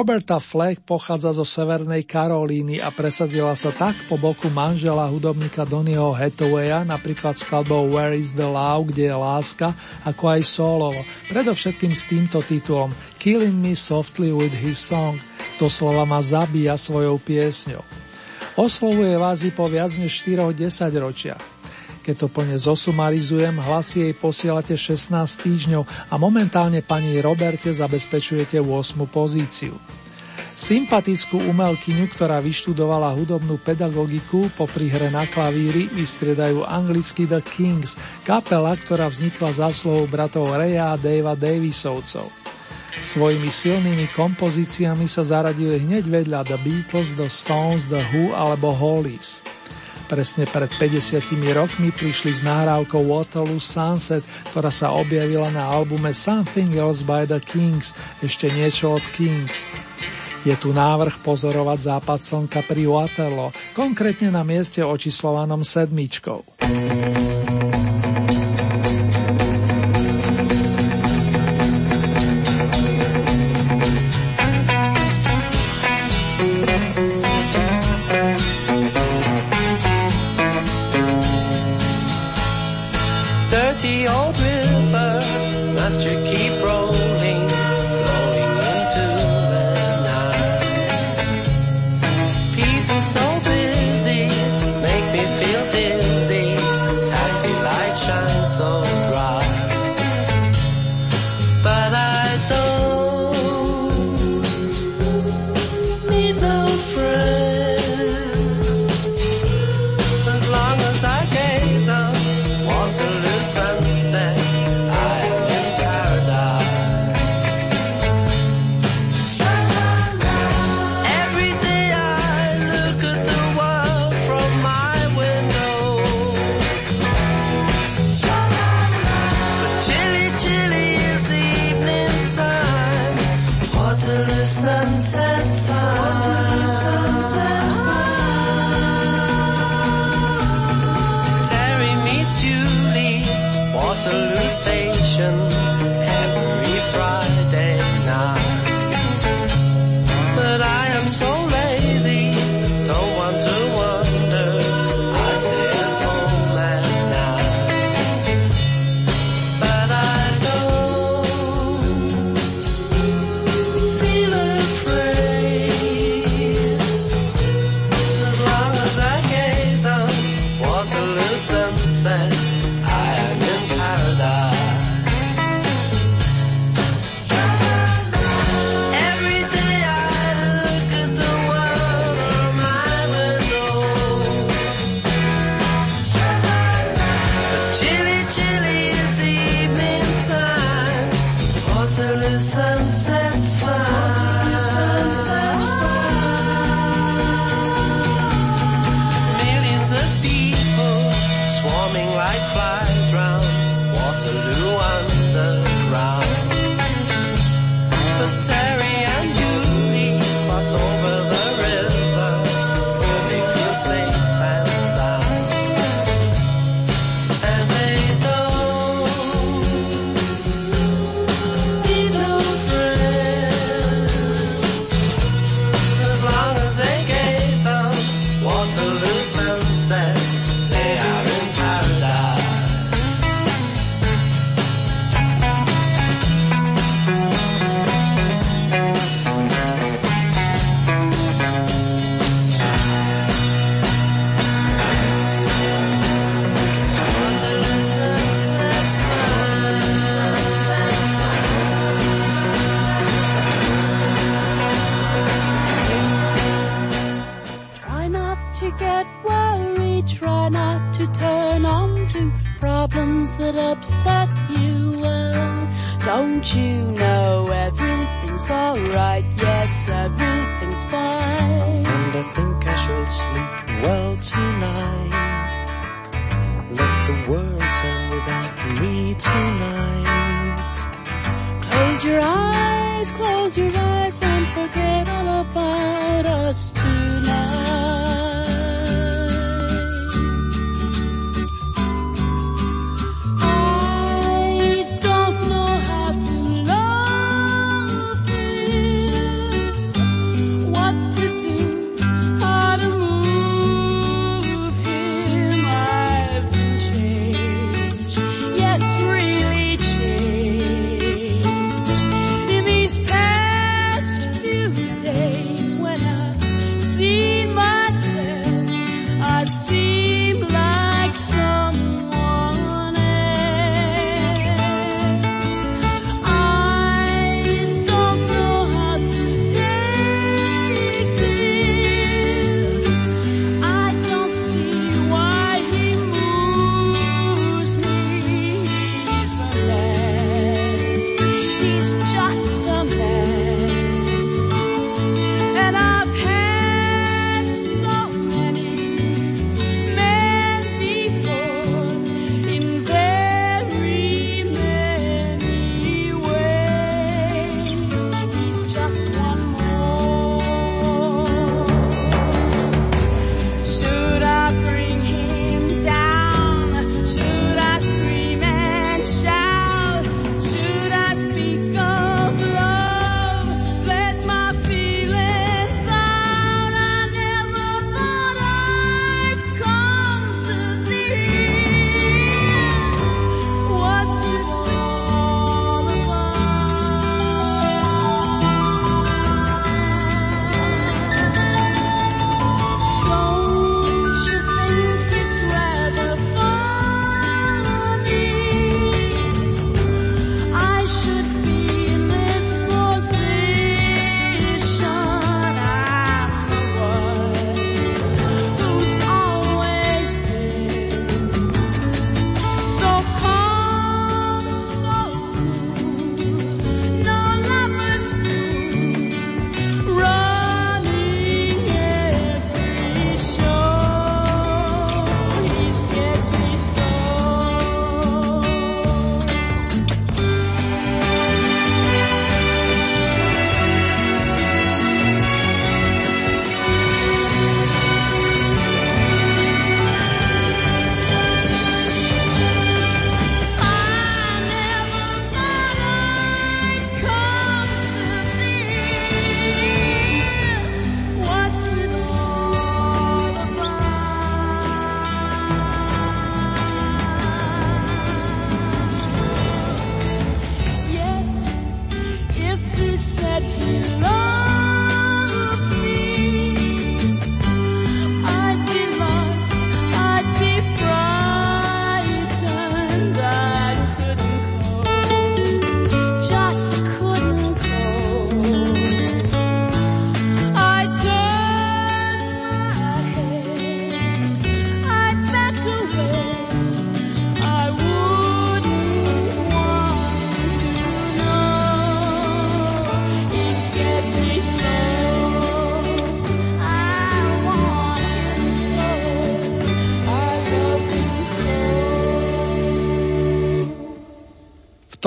Roberta 0.03 0.42
Fleck 0.42 0.82
pochádza 0.82 1.30
zo 1.30 1.46
Severnej 1.46 2.03
Karolíny 2.03 2.82
a 2.82 2.90
presadila 2.90 3.55
sa 3.55 3.70
tak 3.70 3.94
po 4.11 4.18
boku 4.18 4.50
manžela 4.50 5.07
hudobníka 5.07 5.62
Donnyho 5.62 6.11
Hathawaya, 6.11 6.82
napríklad 6.82 7.38
skladbou 7.38 7.86
Where 7.86 8.11
is 8.11 8.34
the 8.34 8.42
Love, 8.42 8.90
kde 8.90 9.07
je 9.07 9.14
láska, 9.14 9.78
ako 10.03 10.34
aj 10.34 10.40
solovo. 10.42 11.00
Predovšetkým 11.30 11.94
s 11.94 12.11
týmto 12.11 12.42
titulom 12.42 12.90
Killing 13.22 13.55
me 13.55 13.78
softly 13.78 14.34
with 14.34 14.50
his 14.50 14.74
song, 14.74 15.22
doslova 15.62 16.03
ma 16.03 16.18
zabíja 16.18 16.74
svojou 16.74 17.22
piesňou. 17.22 17.86
Oslovuje 18.59 19.14
vás 19.14 19.46
i 19.46 19.55
po 19.55 19.70
viac 19.70 19.94
než 20.03 20.26
4 20.26 20.50
ročia. 20.98 21.38
Keď 22.03 22.14
to 22.18 22.26
plne 22.26 22.59
zosumarizujem, 22.59 23.62
hlasy 23.62 24.11
jej 24.11 24.14
posielate 24.18 24.74
16 24.74 25.14
týždňov 25.38 25.86
a 26.11 26.14
momentálne 26.18 26.82
pani 26.82 27.22
Roberte 27.22 27.70
zabezpečujete 27.70 28.59
8. 28.59 29.07
pozíciu. 29.07 29.78
Sympatickú 30.53 31.38
umelkyňu, 31.48 32.11
ktorá 32.12 32.42
vyštudovala 32.42 33.14
hudobnú 33.16 33.57
pedagogiku 33.62 34.53
po 34.53 34.66
hre 34.68 35.09
na 35.14 35.24
klavíri, 35.30 35.88
vystriedajú 35.94 36.66
anglicky 36.66 37.24
The 37.24 37.40
Kings, 37.40 37.96
kapela, 38.26 38.76
ktorá 38.76 39.07
vznikla 39.07 39.62
zásluhou 39.62 40.11
bratov 40.11 40.53
Reya 40.53 40.92
a 40.92 41.00
Davea 41.00 41.38
Davisovcov. 41.38 42.28
Svojimi 43.00 43.48
silnými 43.48 44.11
kompozíciami 44.12 45.09
sa 45.09 45.24
zaradili 45.24 45.80
hneď 45.80 46.05
vedľa 46.11 46.44
The 46.44 46.59
Beatles, 46.61 47.16
The 47.16 47.32
Stones, 47.32 47.88
The 47.88 48.05
Who 48.12 48.36
alebo 48.36 48.74
Hollies. 48.76 49.40
Presne 50.12 50.44
pred 50.44 50.68
50 50.76 51.24
rokmi 51.56 51.88
prišli 51.88 52.36
s 52.36 52.44
nahrávkou 52.44 53.00
Waterloo 53.00 53.56
Sunset, 53.56 54.20
ktorá 54.52 54.68
sa 54.68 54.92
objavila 54.92 55.48
na 55.48 55.64
albume 55.64 56.12
Something 56.12 56.76
Else 56.76 57.00
by 57.00 57.24
the 57.24 57.40
Kings, 57.40 57.96
ešte 58.20 58.52
niečo 58.52 59.00
od 59.00 59.04
Kings. 59.16 59.64
Je 60.44 60.52
tu 60.60 60.76
návrh 60.76 61.24
pozorovať 61.24 61.96
západ 61.96 62.20
slnka 62.20 62.60
pri 62.60 62.92
Waterloo, 62.92 63.56
konkrétne 63.72 64.28
na 64.28 64.44
mieste 64.44 64.84
očíslovanom 64.84 65.64
sedmičkou. 65.64 66.44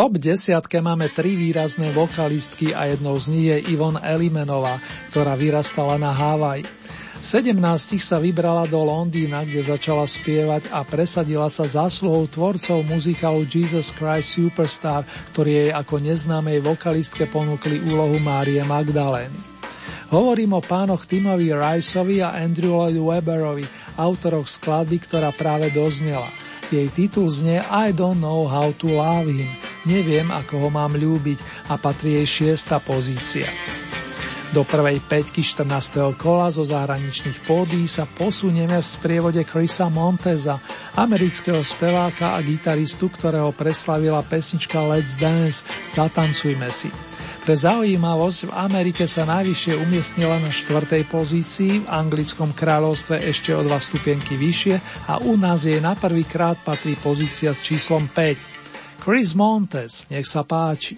Top 0.05 0.21
desiatke 0.21 0.85
máme 0.85 1.09
tri 1.09 1.33
výrazné 1.33 1.89
vokalistky 1.89 2.77
a 2.77 2.85
jednou 2.93 3.17
z 3.17 3.25
nich 3.25 3.49
je 3.49 3.73
Ivon 3.73 3.97
Elimenová, 3.97 4.77
ktorá 5.09 5.33
vyrastala 5.33 5.97
na 5.97 6.13
Havaj. 6.13 6.61
V 6.61 7.25
17 7.25 7.57
sa 7.97 8.21
vybrala 8.21 8.69
do 8.69 8.85
Londýna, 8.85 9.41
kde 9.41 9.65
začala 9.65 10.05
spievať 10.05 10.69
a 10.69 10.85
presadila 10.85 11.49
sa 11.49 11.65
zásluhou 11.65 12.29
tvorcov 12.29 12.85
muzikálu 12.85 13.49
Jesus 13.49 13.89
Christ 13.97 14.37
Superstar, 14.37 15.09
ktorí 15.33 15.51
jej 15.57 15.71
ako 15.73 15.97
neznámej 15.97 16.61
vokalistke 16.61 17.25
ponúkli 17.25 17.81
úlohu 17.81 18.21
Márie 18.21 18.61
Magdalény. 18.61 19.33
Hovorím 20.13 20.53
o 20.53 20.61
pánoch 20.61 21.09
Timovi 21.09 21.49
Riceovi 21.49 22.21
a 22.21 22.37
Andrew 22.37 22.77
Lloyd 22.77 23.01
Webberovi, 23.01 23.65
autoroch 23.97 24.45
skladby, 24.45 25.01
ktorá 25.01 25.33
práve 25.33 25.73
doznela– 25.73 26.29
jej 26.73 26.89
titul 26.89 27.29
znie 27.29 27.61
I 27.61 27.93
don't 27.93 28.17
know 28.17 28.49
how 28.49 28.73
to 28.81 28.89
love 28.89 29.29
him. 29.29 29.74
Neviem, 29.85 30.33
ako 30.33 30.65
ho 30.65 30.69
mám 30.73 30.97
ľúbiť 30.97 31.69
a 31.69 31.77
patrí 31.77 32.17
jej 32.21 32.27
šiesta 32.27 32.81
pozícia. 32.81 33.45
Do 34.55 34.63
prvej 34.63 35.03
peťky 35.03 35.43
14. 35.43 36.15
kola 36.15 36.47
zo 36.47 36.63
zahraničných 36.63 37.43
pódií 37.43 37.91
sa 37.91 38.07
posunieme 38.07 38.79
v 38.79 38.87
sprievode 38.87 39.43
Chrisa 39.43 39.91
Monteza, 39.91 40.63
amerického 40.95 41.59
speváka 41.59 42.37
a 42.37 42.39
gitaristu, 42.39 43.11
ktorého 43.11 43.51
preslavila 43.51 44.23
pesnička 44.23 44.79
Let's 44.79 45.19
Dance, 45.19 45.67
Zatancujme 45.91 46.71
si. 46.71 46.87
Pre 47.43 47.51
zaujímavosť 47.51 48.47
v 48.47 48.55
Amerike 48.55 49.03
sa 49.11 49.27
najvyššie 49.27 49.75
umiestnila 49.75 50.39
na 50.39 50.49
štvrtej 50.49 51.03
pozícii, 51.03 51.83
v 51.83 51.89
anglickom 51.91 52.55
kráľovstve 52.55 53.27
ešte 53.27 53.51
o 53.51 53.59
dva 53.59 53.77
stupienky 53.77 54.39
vyššie 54.39 54.75
a 55.11 55.19
u 55.19 55.35
nás 55.35 55.67
jej 55.67 55.83
na 55.83 55.99
prvý 55.99 56.23
krát 56.23 56.57
patrí 56.63 56.95
pozícia 56.95 57.51
s 57.51 57.59
číslom 57.59 58.07
5. 58.07 58.54
Chris 59.05 59.37
Montes, 59.37 60.01
nech 60.09 60.25
sa 60.25 60.41
páči. 60.41 60.97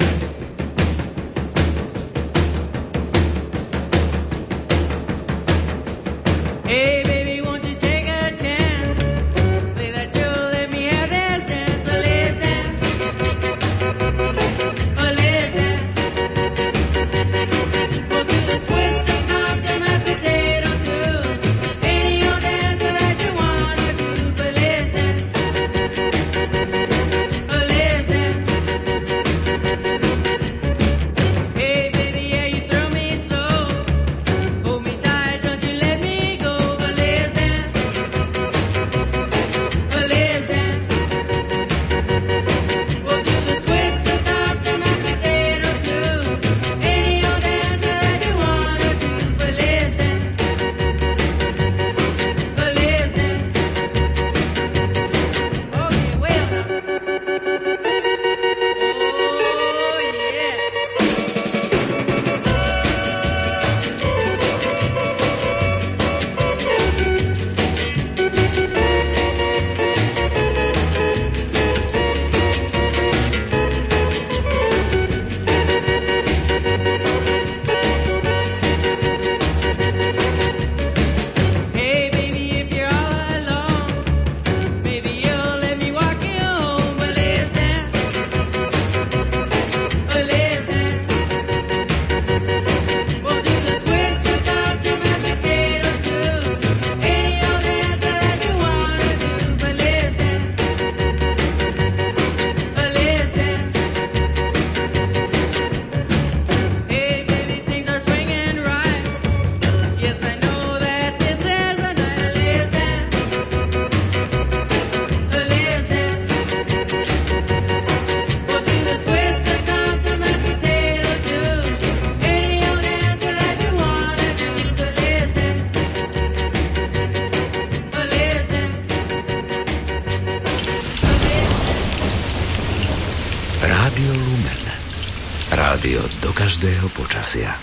Každého 136.48 136.88
počasia. 136.96 137.60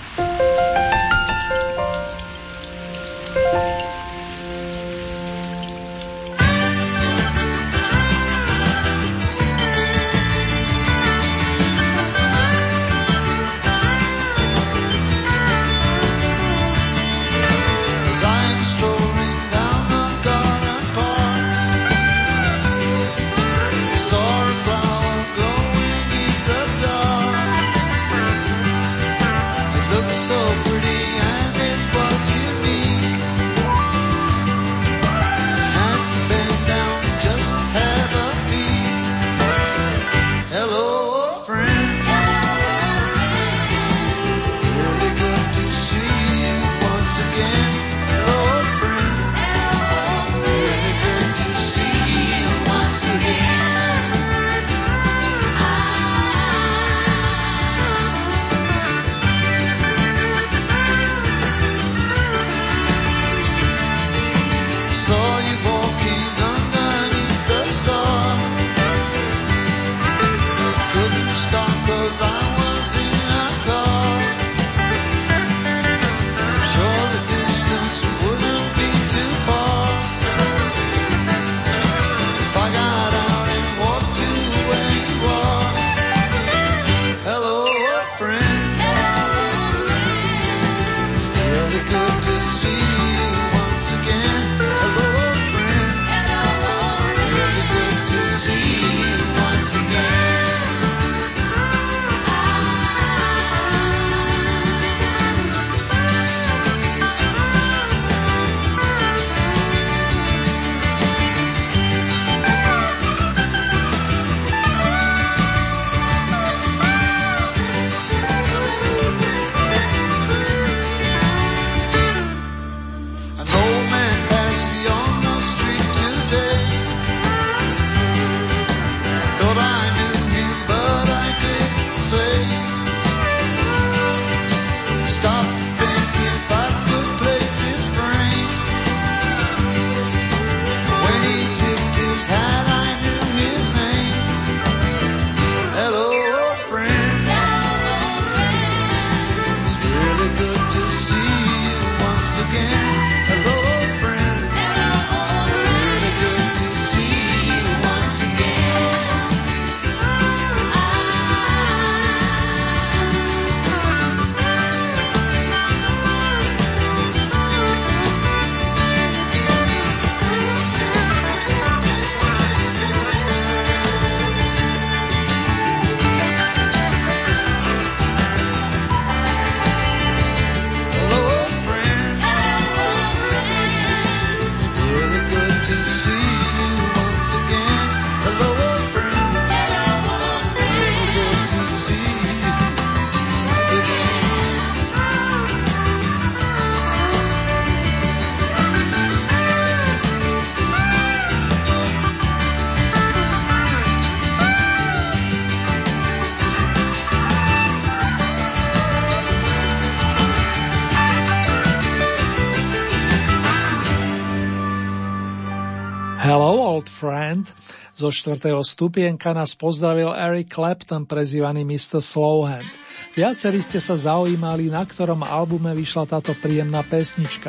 Zo 218.04 218.12
štvrtého 218.12 218.60
stupienka 218.60 219.32
nás 219.32 219.56
pozdravil 219.56 220.12
Eric 220.12 220.52
Clapton, 220.52 221.08
prezývaný 221.08 221.64
Mr. 221.64 222.04
Slowhand. 222.04 222.68
Viacerí 223.16 223.64
ste 223.64 223.80
sa 223.80 223.96
zaujímali, 223.96 224.68
na 224.68 224.84
ktorom 224.84 225.24
albume 225.24 225.72
vyšla 225.72 226.12
táto 226.12 226.36
príjemná 226.36 226.84
pesnička. 226.84 227.48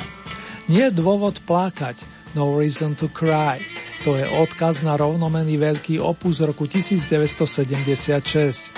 Nie 0.72 0.88
je 0.88 0.96
dôvod 0.96 1.44
plakať, 1.44 2.00
No 2.40 2.56
Reason 2.56 2.96
to 2.96 3.12
Cry. 3.12 3.60
To 4.08 4.16
je 4.16 4.24
odkaz 4.24 4.80
na 4.80 4.96
rovnomený 4.96 5.60
veľký 5.60 6.00
opus 6.00 6.40
roku 6.40 6.72
1976. 6.72 8.72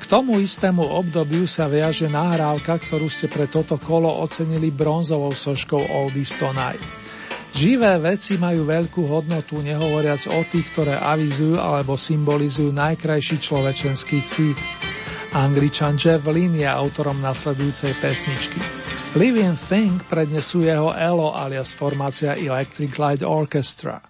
K 0.00 0.04
tomu 0.08 0.40
istému 0.40 0.80
obdobiu 0.80 1.44
sa 1.44 1.68
viaže 1.68 2.08
nahrávka, 2.08 2.80
ktorú 2.80 3.12
ste 3.12 3.28
pre 3.28 3.52
toto 3.52 3.76
kolo 3.76 4.08
ocenili 4.24 4.72
bronzovou 4.72 5.36
soškou 5.36 5.92
Oldies 5.92 6.40
Tonight. 6.40 7.01
Živé 7.52 8.00
veci 8.00 8.40
majú 8.40 8.64
veľkú 8.64 9.04
hodnotu, 9.06 9.60
nehovoriac 9.60 10.24
o 10.32 10.40
tých, 10.48 10.72
ktoré 10.72 10.96
avizujú 10.96 11.60
alebo 11.60 12.00
symbolizujú 12.00 12.72
najkrajší 12.72 13.36
človečenský 13.44 14.18
cít. 14.24 14.58
Angličan 15.36 16.00
Jeff 16.00 16.24
Lynn 16.28 16.56
je 16.56 16.68
autorom 16.68 17.20
nasledujúcej 17.20 17.96
pesničky. 18.00 18.60
Living 19.12 19.56
Thing 19.56 20.00
prednesú 20.08 20.64
jeho 20.64 20.96
ELO 20.96 21.36
alias 21.36 21.76
formácia 21.76 22.36
Electric 22.36 22.96
Light 22.96 23.20
Orchestra. 23.20 24.00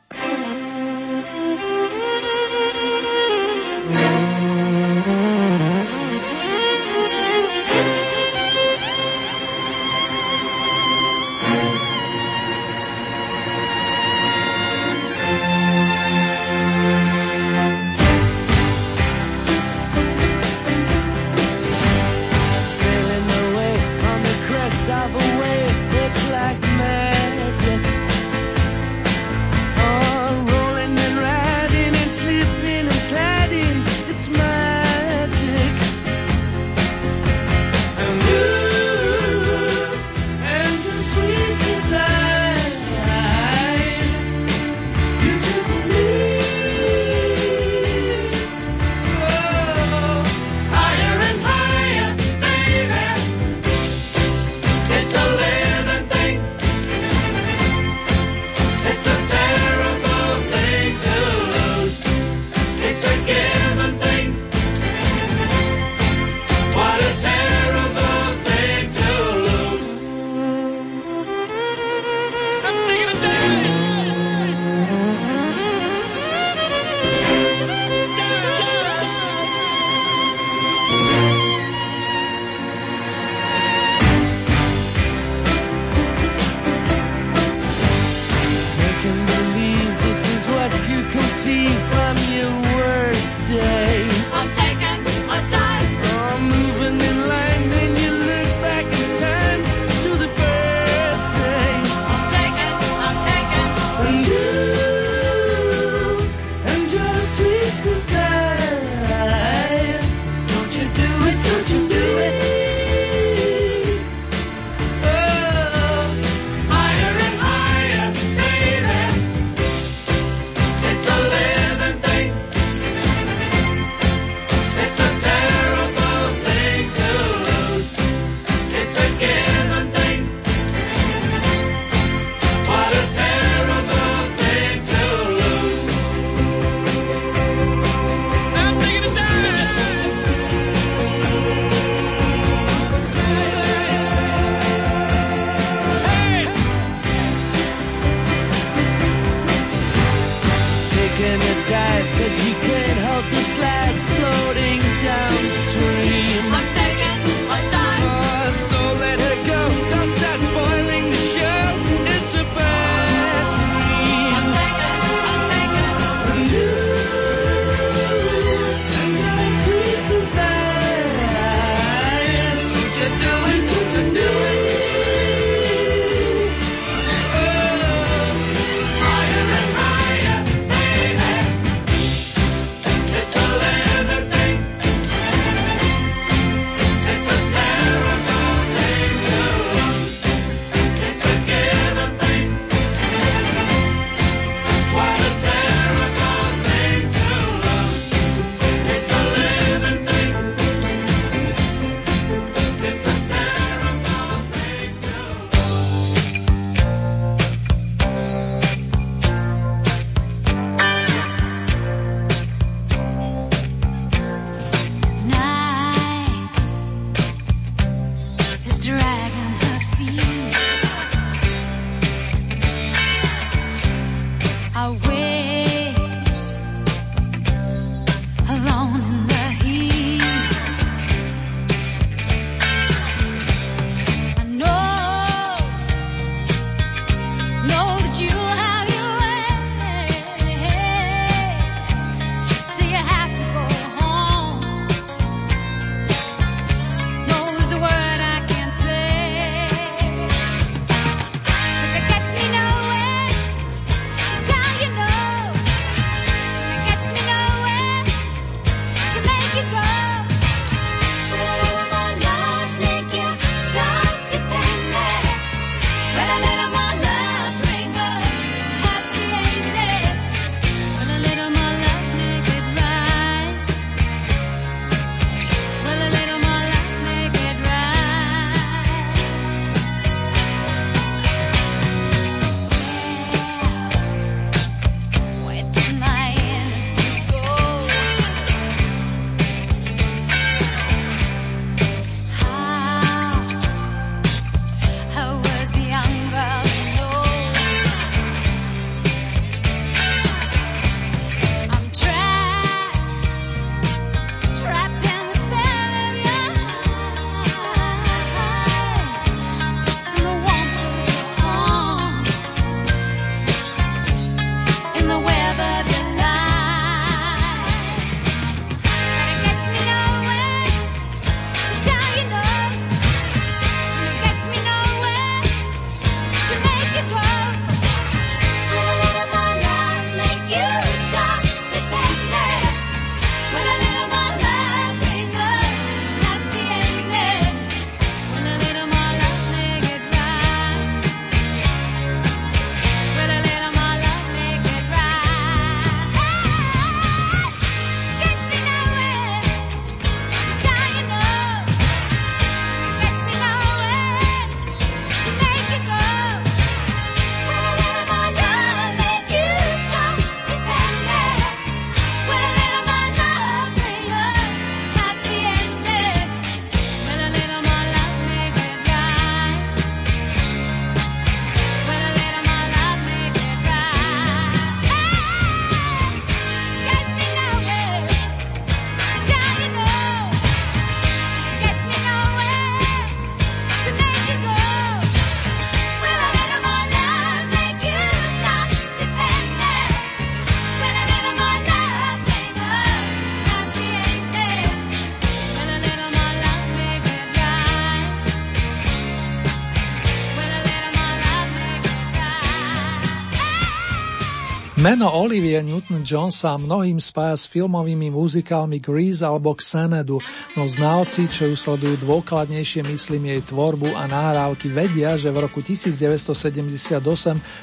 Meno 404.83 405.07
Olivia 405.15 405.63
Newton-John 405.63 406.35
sa 406.35 406.59
mnohým 406.59 406.99
spája 406.99 407.39
s 407.39 407.47
filmovými 407.47 408.11
muzikálmi 408.11 408.83
Grease 408.83 409.23
alebo 409.23 409.55
Xanadu, 409.55 410.19
no 410.59 410.67
znalci, 410.67 411.31
čo 411.31 411.47
ju 411.47 411.55
sledujú 411.55 412.03
dôkladnejšie, 412.03 412.83
myslím 412.91 413.31
jej 413.31 413.47
tvorbu 413.47 413.95
a 413.95 414.11
nahrávky, 414.11 414.75
vedia, 414.75 415.15
že 415.15 415.31
v 415.31 415.47
roku 415.47 415.63
1978 415.63 416.99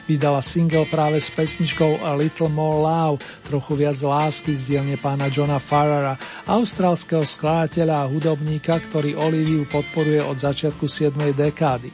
vydala 0.07 0.39
single 0.39 0.87
práve 0.87 1.19
s 1.19 1.27
pesničkou 1.35 1.99
A 1.99 2.15
Little 2.15 2.47
More 2.55 2.87
Love, 2.87 3.19
trochu 3.51 3.75
viac 3.75 3.99
lásky 3.99 4.55
z 4.55 4.71
dielne 4.71 4.95
pána 4.95 5.27
Johna 5.27 5.59
Farrara, 5.59 6.15
austrálskeho 6.47 7.27
skladateľa 7.27 7.99
a 7.99 8.07
hudobníka, 8.07 8.79
ktorý 8.79 9.19
Oliviu 9.19 9.67
podporuje 9.67 10.23
od 10.23 10.39
začiatku 10.39 10.87
7. 10.87 11.35
dekády. 11.35 11.91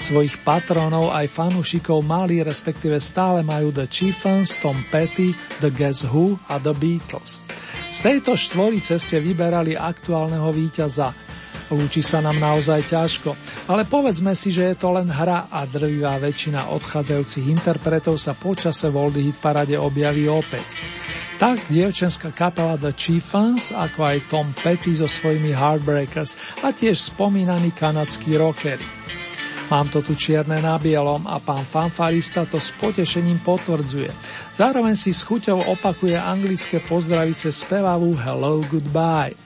Svojich 0.00 0.40
patronov 0.48 1.12
aj 1.12 1.28
fanúšikov 1.28 2.00
mali, 2.00 2.40
respektíve 2.40 2.96
stále 3.04 3.44
majú 3.44 3.68
The 3.68 3.84
Chieftains, 3.84 4.56
Tom 4.56 4.80
Petty, 4.88 5.36
The 5.60 5.68
Guess 5.68 6.08
Who 6.08 6.40
a 6.48 6.56
The 6.56 6.72
Beatles. 6.72 7.44
Z 7.92 8.08
tejto 8.08 8.32
štvorice 8.32 8.96
ste 8.96 9.20
vyberali 9.20 9.76
aktuálneho 9.76 10.48
víťaza. 10.56 11.12
Lúči 11.70 12.00
sa 12.00 12.18
nám 12.24 12.40
naozaj 12.40 12.82
ťažko, 12.88 13.30
ale 13.70 13.84
povedzme 13.86 14.32
si, 14.34 14.50
že 14.50 14.72
je 14.72 14.76
to 14.80 14.90
len 14.90 15.06
hra 15.06 15.52
a 15.52 15.68
drvivá 15.68 16.18
väčšina 16.18 16.72
odchádzajúcich 16.80 17.46
interpretov 17.46 18.18
sa 18.18 18.34
počase 18.34 18.90
Voldy 18.90 19.30
Hit 19.30 19.38
Parade 19.38 19.76
objaví 19.78 20.26
opäť. 20.26 20.66
Tak 21.38 21.70
dievčenská 21.70 22.32
kapela 22.32 22.80
The 22.80 22.96
Chieftains, 22.96 23.70
ako 23.70 24.00
aj 24.02 24.32
Tom 24.32 24.56
Petty 24.56 24.96
so 24.96 25.06
svojimi 25.06 25.52
Heartbreakers 25.54 26.34
a 26.64 26.72
tiež 26.72 27.12
spomínaní 27.14 27.70
kanadskí 27.70 28.34
rockery. 28.34 28.84
Mám 29.70 29.86
to 29.94 30.02
tu 30.02 30.18
čierne 30.18 30.58
na 30.58 30.74
bielom 30.82 31.30
a 31.30 31.38
pán 31.38 31.62
fanfarista 31.62 32.42
to 32.42 32.58
s 32.58 32.74
potešením 32.74 33.38
potvrdzuje. 33.46 34.10
Zároveň 34.58 34.98
si 34.98 35.14
s 35.14 35.22
chuťou 35.22 35.62
opakuje 35.70 36.18
anglické 36.18 36.82
pozdravice 36.82 37.54
spevavú 37.54 38.18
Hello 38.18 38.66
Goodbye. 38.66 39.38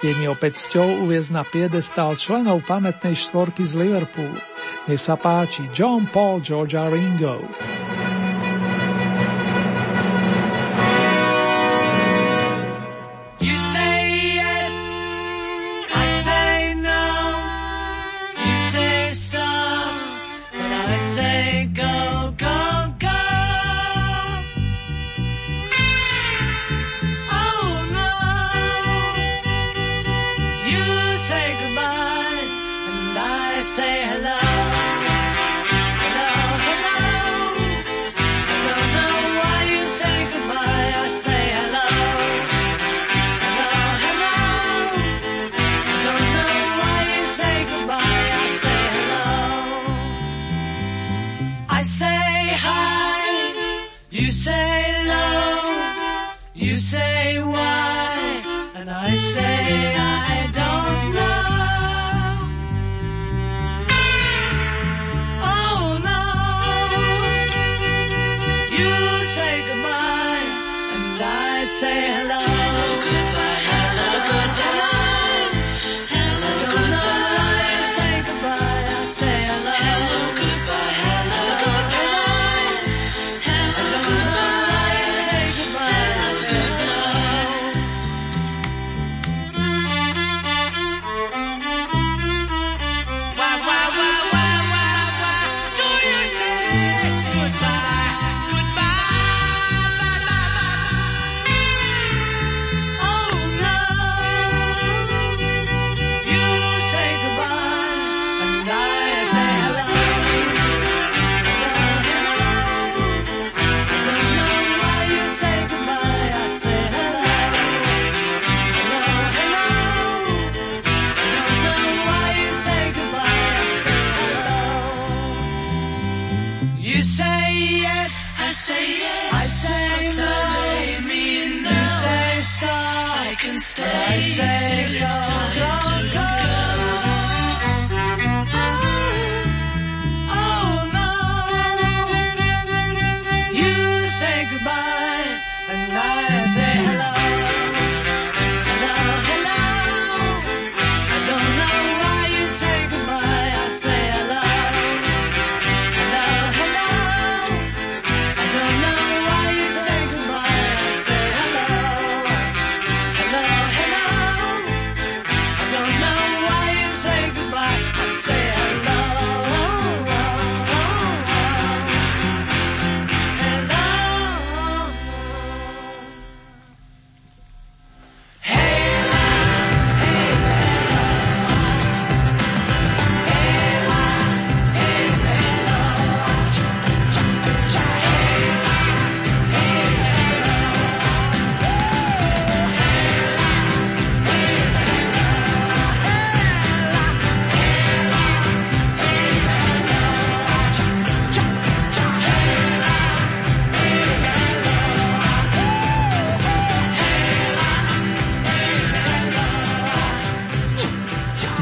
Je 0.00 0.16
mi 0.16 0.24
opäť 0.24 0.56
cťou 0.64 1.04
uviezť 1.04 1.30
na 1.36 1.44
piedestal 1.44 2.16
členov 2.16 2.64
pamätnej 2.64 3.12
štvorky 3.12 3.68
z 3.68 3.84
Liverpoolu. 3.84 4.40
Nech 4.88 5.04
sa 5.04 5.20
páči 5.20 5.68
John 5.76 6.08
Paul 6.08 6.40
Georgia 6.40 6.88
Ringo. 6.88 7.44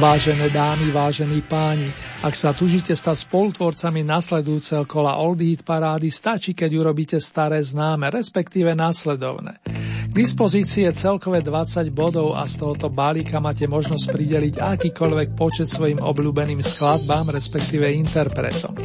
Vážené 0.09 0.49
dámy, 0.49 0.89
vážení 0.89 1.45
páni, 1.45 1.93
ak 2.25 2.33
sa 2.33 2.57
tužite 2.57 2.97
stať 2.97 3.29
spolutvorcami 3.29 4.01
nasledujúceho 4.09 4.89
kola 4.89 5.21
Old 5.21 5.37
Hit 5.45 5.69
parády, 5.69 6.09
stačí, 6.09 6.57
keď 6.57 6.81
urobíte 6.81 7.21
staré 7.21 7.61
známe, 7.61 8.09
respektíve 8.09 8.73
následovné. 8.73 9.61
K 10.09 10.13
dispozícii 10.17 10.89
je 10.89 10.97
celkové 10.97 11.45
20 11.45 11.93
bodov 11.93 12.41
a 12.41 12.49
z 12.49 12.57
tohoto 12.57 12.89
balíka 12.89 13.37
máte 13.37 13.69
možnosť 13.69 14.09
prideliť 14.09 14.55
akýkoľvek 14.57 15.37
počet 15.37 15.69
svojim 15.69 16.01
obľúbeným 16.01 16.65
skladbám, 16.65 17.29
respektíve 17.29 17.93
interpretom. 17.93 18.81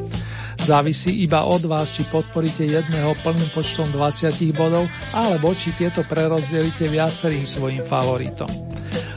Závisí 0.60 1.24
iba 1.24 1.48
od 1.48 1.64
vás, 1.64 1.95
či 1.95 2.04
podporíte 2.04 2.68
jedného 2.68 3.16
plným 3.24 3.48
počtom 3.56 3.88
20 3.88 4.28
bodov, 4.52 4.91
alebo 5.16 5.56
či 5.56 5.72
tieto 5.72 6.04
prerozdelíte 6.04 6.91
viacerým 6.91 7.48
svojim 7.48 7.88
favoritom. 7.88 8.73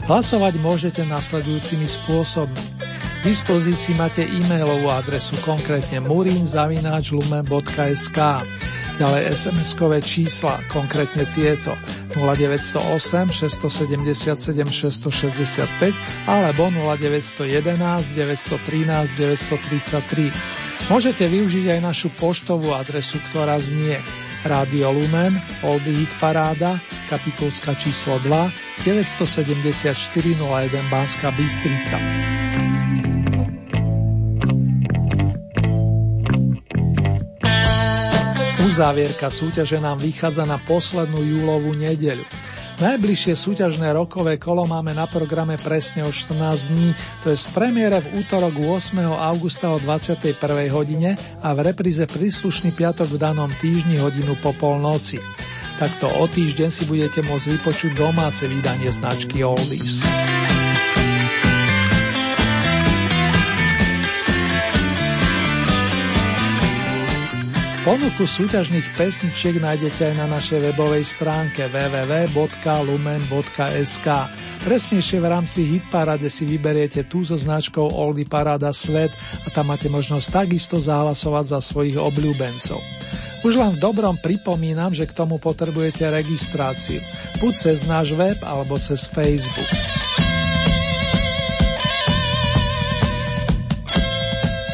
Hlasovať 0.07 0.55
môžete 0.63 1.03
nasledujúcimi 1.03 1.83
spôsobmi. 1.83 2.63
V 3.27 3.35
dispozícii 3.35 3.91
máte 3.99 4.23
e-mailovú 4.23 4.87
adresu, 4.87 5.35
konkrétne 5.43 5.99
murinzavináčlumen.sk 5.99 8.19
Ďalej 8.97 9.23
SMS-kové 9.35 9.99
čísla, 9.99 10.63
konkrétne 10.71 11.27
tieto 11.35 11.75
0908 12.15 13.27
677 13.29 14.63
665 14.63 15.91
alebo 16.23 16.71
0911 16.71 18.15
913 18.15 19.19
933. 19.21 20.31
Môžete 20.87 21.27
využiť 21.27 21.77
aj 21.77 21.79
našu 21.83 22.09
poštovú 22.15 22.71
adresu, 22.73 23.19
ktorá 23.27 23.59
znie 23.59 23.99
Radio 24.45 24.93
Lumen, 24.93 25.41
Old 25.63 25.81
Hit 25.87 26.13
Paráda, 26.21 26.77
kapitulska 27.09 27.73
číslo 27.73 28.19
2, 28.19 28.51
974 28.85 29.93
01 30.43 30.93
Banská 30.93 31.31
Bystrica. 31.33 31.97
Uzávierka 38.67 39.33
súťaže 39.33 39.81
nám 39.81 39.97
vychádza 39.97 40.45
na 40.45 40.61
poslednú 40.61 41.23
júlovú 41.25 41.73
nedeľu. 41.73 42.27
Najbližšie 42.77 43.33
súťažné 43.33 43.89
rokové 43.89 44.37
kolo 44.37 44.69
máme 44.69 44.93
na 44.93 45.09
programe 45.09 45.57
presne 45.57 46.05
o 46.05 46.13
14 46.13 46.69
dní, 46.69 46.93
to 47.25 47.33
je 47.33 47.37
z 47.41 47.49
premiére 47.49 47.97
v 48.05 48.21
útorok 48.21 48.53
8. 48.53 49.01
augusta 49.17 49.73
o 49.73 49.81
21. 49.81 50.37
hodine 50.69 51.17
a 51.41 51.57
v 51.57 51.73
repríze 51.73 52.05
príslušný 52.05 52.77
piatok 52.77 53.09
v 53.09 53.17
danom 53.17 53.49
týždni 53.49 53.97
hodinu 53.97 54.37
po 54.37 54.53
polnoci. 54.53 55.17
Takto 55.81 56.05
o 56.05 56.29
týždeň 56.29 56.69
si 56.69 56.85
budete 56.85 57.25
môcť 57.25 57.57
vypočuť 57.57 57.97
domáce 57.97 58.45
vydanie 58.45 58.93
značky 58.93 59.41
Oldies. 59.41 60.05
Ponuku 67.87 68.27
súťažných 68.27 68.99
pesničiek 68.99 69.63
nájdete 69.63 70.11
aj 70.11 70.15
na 70.19 70.27
našej 70.27 70.59
webovej 70.59 71.07
stránke 71.07 71.71
www.lumen.sk. 71.71 72.47
Presnejšie 74.67 75.23
v 75.23 75.27
rámci 75.31 75.63
Hitparade 75.63 76.27
si 76.27 76.43
vyberiete 76.43 77.07
tú 77.07 77.23
so 77.23 77.39
značkou 77.39 77.87
Oldy 77.95 78.27
Parada 78.27 78.75
Svet 78.75 79.15
a 79.15 79.47
tam 79.55 79.71
máte 79.71 79.87
možnosť 79.87 80.27
takisto 80.35 80.83
zahlasovať 80.83 81.55
za 81.55 81.63
svojich 81.63 81.95
obľúbencov. 81.95 82.83
Už 83.47 83.55
len 83.55 83.71
v 83.71 83.79
dobrom 83.79 84.19
pripomínam, 84.19 84.91
že 84.91 85.07
k 85.07 85.15
tomu 85.15 85.39
potrebujete 85.39 86.11
registráciu, 86.11 86.99
buď 87.39 87.53
cez 87.55 87.87
náš 87.87 88.11
web 88.11 88.35
alebo 88.43 88.75
cez 88.75 89.07
Facebook. 89.07 89.71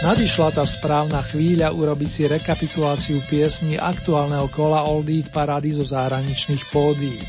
Nadišla 0.04 0.52
tá 0.52 0.68
správna 0.68 1.24
chvíľa 1.24 1.72
urobiť 1.72 2.10
si 2.12 2.28
rekapituláciu 2.28 3.24
piesní 3.24 3.80
aktuálneho 3.80 4.52
kola 4.52 4.84
Old 4.84 5.08
Eat 5.08 5.32
parády 5.32 5.72
zo 5.72 5.88
zahraničných 5.88 6.60
pódií. 6.76 7.24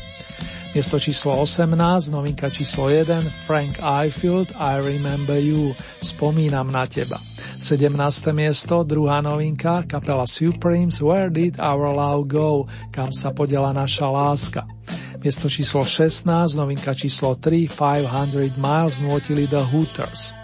Miesto 0.75 0.99
číslo 0.99 1.39
18, 1.39 1.71
novinka 2.11 2.51
číslo 2.51 2.91
1, 2.91 3.47
Frank 3.47 3.79
Ifield, 3.79 4.51
I 4.59 4.83
Remember 4.83 5.39
You, 5.39 5.71
Spomínam 6.03 6.67
na 6.67 6.83
teba. 6.83 7.15
17. 7.15 7.95
miesto, 8.35 8.83
druhá 8.83 9.23
novinka, 9.23 9.87
kapela 9.87 10.27
Supremes, 10.27 10.99
Where 10.99 11.31
Did 11.31 11.55
Our 11.55 11.95
Love 11.95 12.27
Go, 12.27 12.67
kam 12.91 13.15
sa 13.15 13.31
podela 13.31 13.71
naša 13.71 14.11
láska. 14.11 14.67
Miesto 15.23 15.47
číslo 15.47 15.87
16, 15.87 16.27
novinka 16.59 16.91
číslo 16.91 17.39
3, 17.39 17.71
500 17.71 18.59
Miles, 18.59 18.99
nuotili 18.99 19.47
The 19.47 19.63
Hooters. 19.63 20.35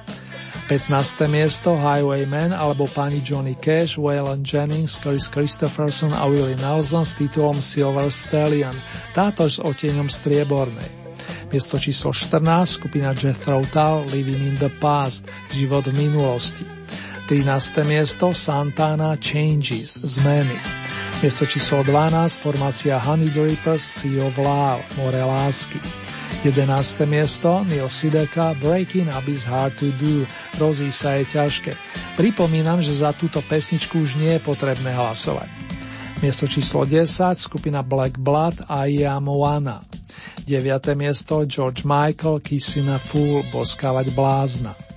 15. 0.71 1.27
miesto 1.27 1.75
Highwayman 1.75 2.55
alebo 2.55 2.87
pani 2.87 3.19
Johnny 3.19 3.59
Cash, 3.59 3.99
Waylon 3.99 4.39
Jennings, 4.39 4.95
Chris 5.03 5.27
Christopherson 5.27 6.15
a 6.15 6.23
Willie 6.23 6.55
Nelson 6.55 7.03
s 7.03 7.19
titulom 7.19 7.59
Silver 7.59 8.07
Stallion, 8.07 8.79
táto 9.11 9.43
s 9.51 9.59
oteňom 9.59 10.07
striebornej. 10.07 10.87
Miesto 11.51 11.75
číslo 11.75 12.15
14 12.15 12.79
skupina 12.79 13.11
Jethro 13.11 13.59
Tull 13.67 14.07
Living 14.15 14.47
in 14.47 14.55
the 14.63 14.71
Past, 14.71 15.27
život 15.51 15.91
v 15.91 16.07
minulosti. 16.07 16.63
13. 17.27 17.83
miesto 17.83 18.31
Santana 18.31 19.19
Changes, 19.19 19.99
zmeny. 19.99 20.55
Miesto 21.19 21.43
číslo 21.51 21.83
12 21.83 22.39
formácia 22.39 22.95
Honey 22.95 23.27
Drippers 23.27 23.83
Sea 23.83 24.23
of 24.23 24.39
Love, 24.39 24.79
more 24.95 25.19
lásky. 25.19 25.83
11. 26.41 26.65
miesto 27.05 27.61
Neil 27.67 27.85
Sideka 27.85 28.57
Breaking 28.57 29.11
Up 29.11 29.27
is 29.29 29.45
Hard 29.45 29.77
to 29.77 29.93
Do 29.99 30.25
Rozí 30.57 30.89
sa 30.89 31.19
je 31.21 31.29
ťažké. 31.29 31.77
Pripomínam, 32.17 32.81
že 32.81 32.97
za 32.97 33.13
túto 33.13 33.43
pesničku 33.45 34.01
už 34.01 34.17
nie 34.17 34.35
je 34.35 34.41
potrebné 34.41 34.95
hlasovať. 34.95 35.47
Miesto 36.21 36.45
číslo 36.45 36.85
10 36.85 37.09
skupina 37.37 37.81
Black 37.81 38.17
Blood 38.17 38.65
a 38.69 38.85
One. 39.21 39.85
9. 40.45 40.97
miesto 40.97 41.45
George 41.45 41.85
Michael 41.85 42.41
Kissing 42.41 42.89
a 42.89 42.97
Fool 42.97 43.45
Boskávať 43.49 44.13
blázna. 44.13 44.90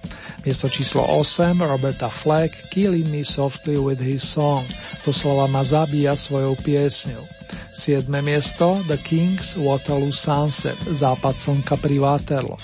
Miesto 0.45 0.69
číslo 0.69 1.01
8 1.01 1.57
Roberta 1.57 2.13
Fleck 2.13 2.69
Killing 2.69 3.09
Me 3.09 3.25
Softly 3.25 3.81
with 3.81 3.97
His 3.97 4.21
Song 4.21 4.69
doslova 5.01 5.49
ma 5.49 5.65
zabíja 5.65 6.13
svojou 6.13 6.53
piesňou. 6.61 7.25
7. 7.73 8.13
miesto 8.21 8.85
The 8.85 9.01
Kings 9.01 9.57
Waterloo 9.57 10.13
Sunset 10.13 10.77
Západ 10.85 11.33
slnka 11.33 11.81
pri 11.81 11.97
Waterloo. 11.97 12.61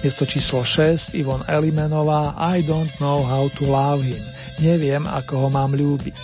Miesto 0.00 0.24
číslo 0.24 0.64
6 0.64 1.12
Ivon 1.12 1.44
Elimenová 1.44 2.40
I 2.40 2.64
don't 2.64 2.92
know 3.04 3.20
how 3.20 3.52
to 3.60 3.68
love 3.68 4.00
him 4.00 4.24
Neviem, 4.56 5.04
ako 5.04 5.44
ho 5.44 5.48
mám 5.52 5.76
ľúbiť. 5.76 6.16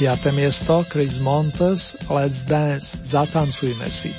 5. 0.00 0.32
miesto 0.32 0.88
Chris 0.88 1.20
Montes 1.20 2.00
Let's 2.08 2.48
Dance 2.48 2.96
Zatancujme 3.04 3.92
si. 3.92 4.16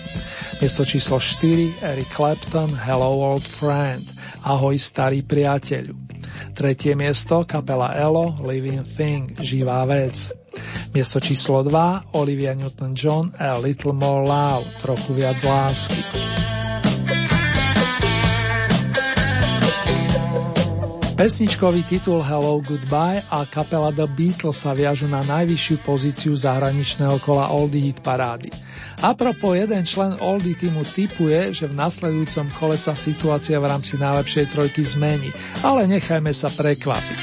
Miesto 0.62 0.86
číslo 0.86 1.18
4 1.18 1.82
Eric 1.82 2.14
Clapton 2.14 2.78
Hello 2.78 3.10
Old 3.10 3.42
Friend 3.42 4.06
Ahoj 4.42 4.74
starý 4.74 5.22
priateľu. 5.22 6.01
Tretie 6.54 6.96
miesto 6.96 7.44
kapela 7.46 7.94
Elo 7.94 8.36
Living 8.46 8.84
Thing 8.84 9.36
Živá 9.40 9.86
vec. 9.86 10.32
Miesto 10.94 11.20
číslo 11.20 11.64
2 11.64 12.16
Olivia 12.18 12.54
Newton-John 12.54 13.32
A 13.40 13.58
Little 13.58 13.94
More 13.94 14.28
Love 14.28 14.66
Trochu 14.82 15.14
viac 15.14 15.44
lásky. 15.44 16.31
Pesničkový 21.22 21.86
titul 21.86 22.18
Hello 22.26 22.58
Goodbye 22.66 23.22
a 23.30 23.46
kapela 23.46 23.94
The 23.94 24.10
Beatles 24.10 24.58
sa 24.58 24.74
viažu 24.74 25.06
na 25.06 25.22
najvyššiu 25.22 25.86
pozíciu 25.86 26.34
zahraničného 26.34 27.22
kola 27.22 27.54
Oldie 27.54 27.94
Hit 27.94 28.02
parády. 28.02 28.50
A 29.06 29.14
propos, 29.14 29.54
jeden 29.54 29.86
člen 29.86 30.18
Oldie 30.18 30.58
týmu 30.58 30.82
typuje, 30.82 31.54
že 31.54 31.70
v 31.70 31.78
nasledujúcom 31.78 32.50
kole 32.58 32.74
sa 32.74 32.98
situácia 32.98 33.62
v 33.62 33.70
rámci 33.70 34.02
najlepšej 34.02 34.50
trojky 34.50 34.82
zmení, 34.82 35.30
ale 35.62 35.86
nechajme 35.86 36.34
sa 36.34 36.50
prekvapiť. 36.50 37.20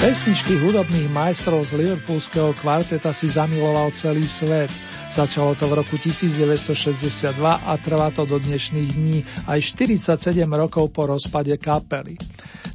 Pesničky 0.00 0.56
hudobných 0.56 1.12
majstrov 1.12 1.68
z 1.68 1.78
liverpoolského 1.78 2.56
kvarteta 2.56 3.12
si 3.12 3.28
zamiloval 3.28 3.92
celý 3.92 4.24
svet. 4.24 4.72
Začalo 5.12 5.52
to 5.52 5.68
v 5.68 5.76
roku 5.76 6.00
1962 6.00 7.36
a 7.44 7.72
trvá 7.76 8.08
to 8.08 8.24
do 8.24 8.40
dnešných 8.40 8.90
dní, 8.96 9.20
aj 9.44 9.60
47 10.08 10.48
rokov 10.48 10.88
po 10.88 11.04
rozpade 11.04 11.52
kapely. 11.60 12.16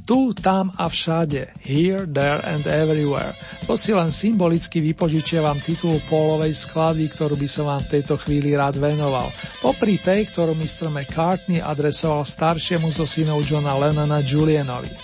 Tu, 0.06 0.32
tam 0.38 0.70
a 0.78 0.86
všade, 0.86 1.58
here, 1.60 2.06
there 2.06 2.38
and 2.40 2.64
everywhere. 2.64 3.34
To 3.66 3.74
si 3.74 3.90
len 3.90 4.14
symbolicky 4.14 4.78
vypožičiavam 4.80 5.60
titul 5.60 5.98
Pólovej 6.06 6.54
skladby, 6.54 7.10
ktorú 7.12 7.34
by 7.36 7.48
som 7.50 7.68
vám 7.68 7.82
v 7.84 8.00
tejto 8.00 8.14
chvíli 8.16 8.54
rád 8.54 8.78
venoval. 8.78 9.34
Popri 9.58 9.98
tej, 9.98 10.30
ktorú 10.30 10.54
Mr. 10.54 10.94
McCartney 10.94 11.58
adresoval 11.60 12.22
staršiemu 12.22 12.88
zo 12.88 13.04
synov 13.04 13.44
Johna 13.44 13.74
Lennona 13.74 14.22
Julianovi. 14.22 14.94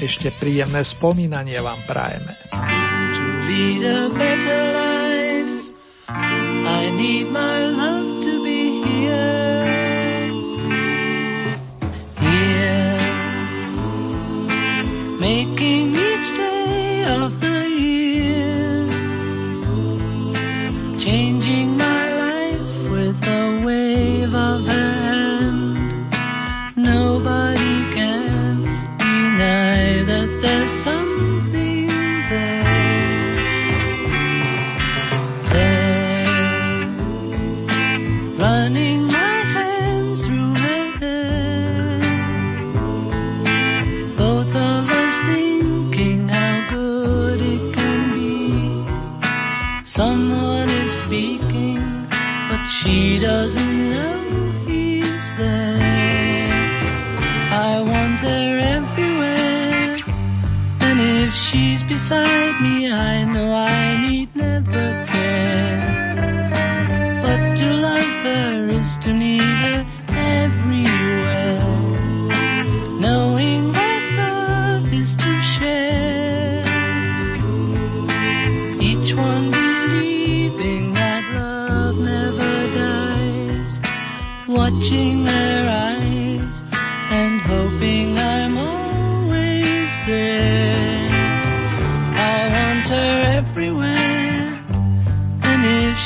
Ešte 0.00 0.32
príjemné 0.32 0.80
spomínanie 0.80 1.60
vám 1.60 1.84
prajeme. 1.84 2.40
To 2.50 3.24
lead 3.46 3.84
a 3.84 4.08
better 4.16 4.62
life, 4.74 6.49
need 7.00 7.28
my 7.30 7.64
love 7.80 8.22
to 8.24 8.32
be 8.44 8.60
here. 8.84 10.26
Here, 12.24 13.00
making 15.18 15.99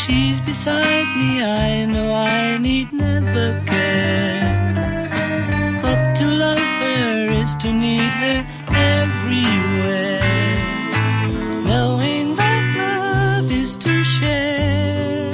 she's 0.04 0.38
beside 0.40 1.08
me, 1.16 1.42
I 1.42 1.86
know 1.86 2.12
I 2.12 2.58
need 2.58 2.92
never 2.92 3.48
care. 3.66 4.68
But 5.82 6.00
to 6.18 6.26
love 6.44 6.68
her 6.82 7.32
is 7.42 7.54
to 7.62 7.72
need 7.72 8.12
her 8.22 8.38
everywhere. 8.92 10.20
Knowing 11.70 12.36
that 12.36 12.64
love 12.82 13.50
is 13.50 13.76
to 13.84 14.04
share. 14.04 15.32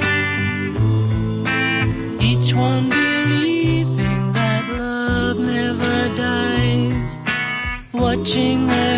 Each 2.29 2.53
one 2.53 2.89
believing 2.89 4.23
that 4.39 4.63
love 4.83 5.37
never 5.39 5.97
dies. 6.25 7.11
Watching 7.93 8.67
her 8.69 8.90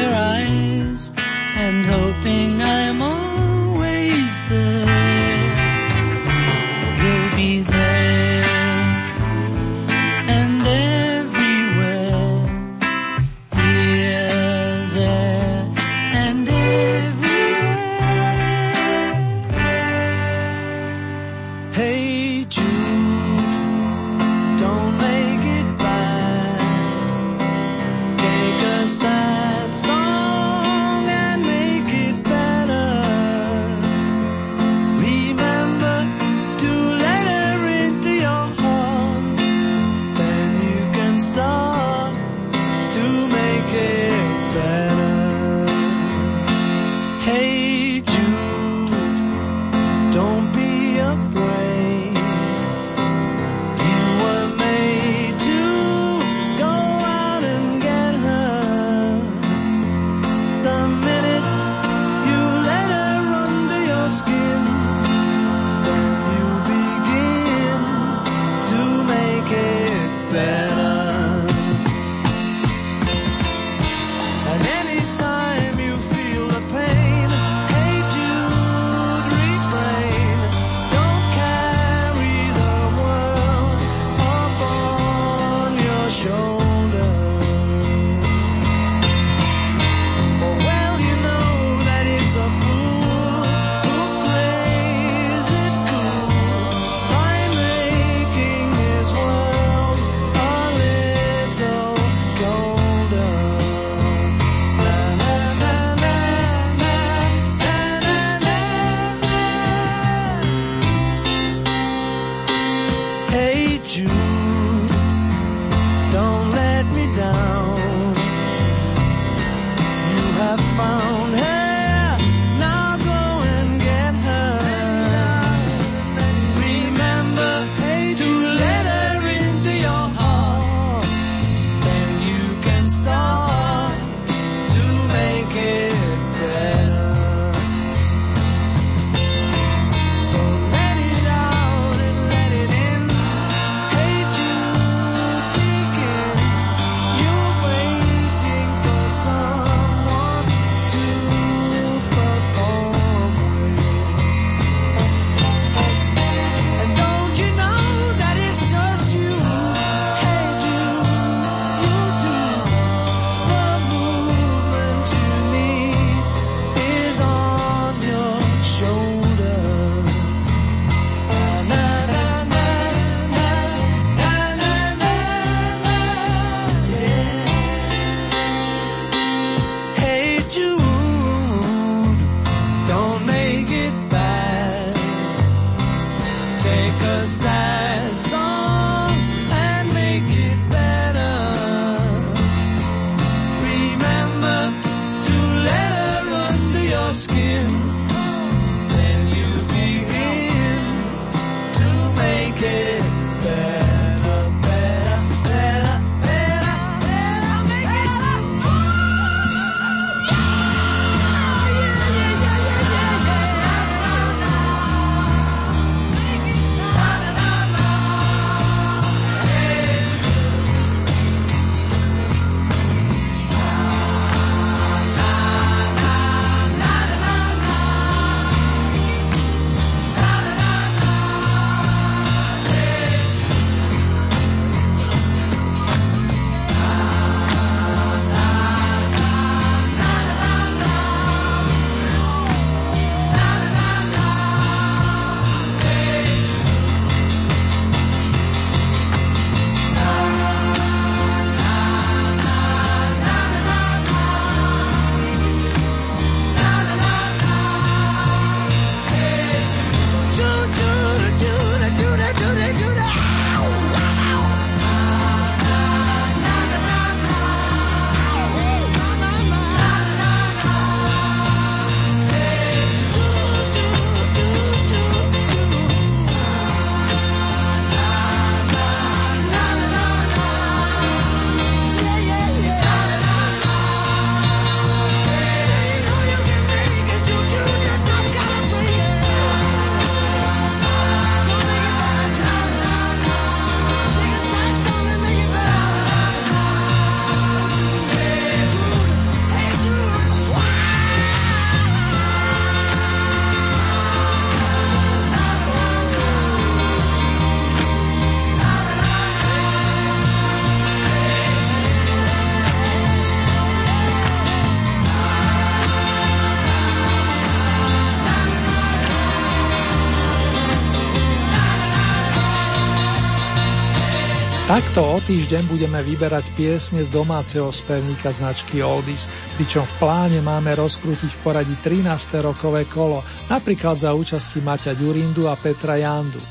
Takto 324.73 325.05
o 325.05 325.21
týždeň 325.21 325.69
budeme 325.69 326.01
vyberať 326.01 326.49
piesne 326.57 327.05
z 327.05 327.13
domáceho 327.13 327.69
spevníka 327.69 328.33
značky 328.33 328.81
Oldies, 328.81 329.29
pričom 329.53 329.85
v 329.85 329.95
pláne 330.01 330.41
máme 330.41 330.73
rozkrútiť 330.73 331.29
v 331.29 331.39
poradí 331.45 331.77
13. 331.77 332.09
rokové 332.41 332.89
kolo, 332.89 333.21
napríklad 333.53 334.01
za 334.01 334.17
účasti 334.17 334.65
Maťa 334.65 334.97
Ďurindu 334.97 335.45
a 335.45 335.53
Petra 335.53 336.01
Jandu. 336.01 336.41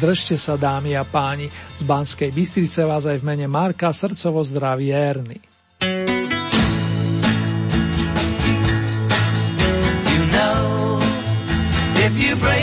Držte 0.00 0.40
sa 0.40 0.56
dámy 0.56 0.96
a 0.96 1.04
páni, 1.04 1.52
z 1.52 1.84
Banskej 1.84 2.32
Bystrice 2.32 2.88
vás 2.88 3.04
aj 3.04 3.20
v 3.20 3.28
mene 3.28 3.44
Marka 3.44 3.92
srdcovo 3.92 4.40
zdraví 4.40 4.88
Erny. 4.96 5.36
You 10.08 10.24
know, 10.32 10.96
if 12.08 12.16
you 12.16 12.40
break 12.40 12.59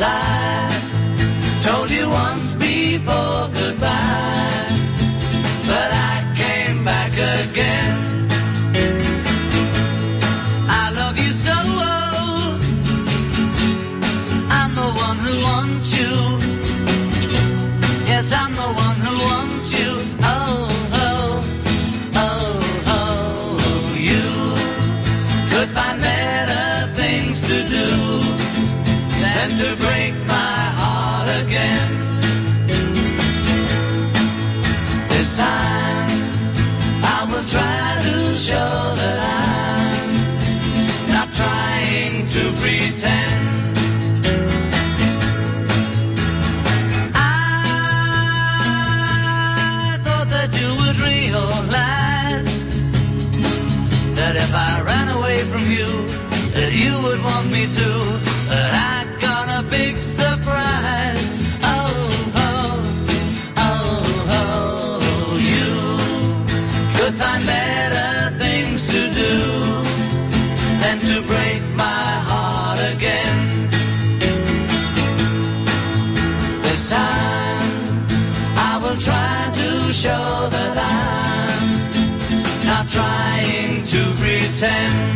I 0.00 1.60
told 1.62 1.90
you 1.90 2.08
once 2.08 2.47
to 29.58 29.74
break 29.74 30.14
my 30.26 30.60
heart 30.80 31.28
again. 31.42 31.90
This 35.08 35.36
time 35.36 36.10
I 37.02 37.18
will 37.28 37.46
try 37.54 38.02
to 38.08 38.36
show 38.36 38.70
that 39.00 39.18
I'm 39.42 40.10
not 41.14 41.28
trying 41.40 42.26
to 42.34 42.42
pretend. 42.60 43.42
I 47.16 47.18
thought 50.04 50.28
that 50.36 50.50
you 50.60 50.68
would 50.80 50.98
realize 51.10 52.48
that 54.18 54.34
if 54.36 54.54
I 54.54 54.82
ran 54.82 55.08
away 55.08 55.42
from 55.50 55.64
you, 55.68 55.90
that 56.52 56.72
you 56.72 56.92
would 57.02 57.20
want 57.24 57.50
me 57.50 57.66
to. 57.66 57.97
ten. 84.58 85.07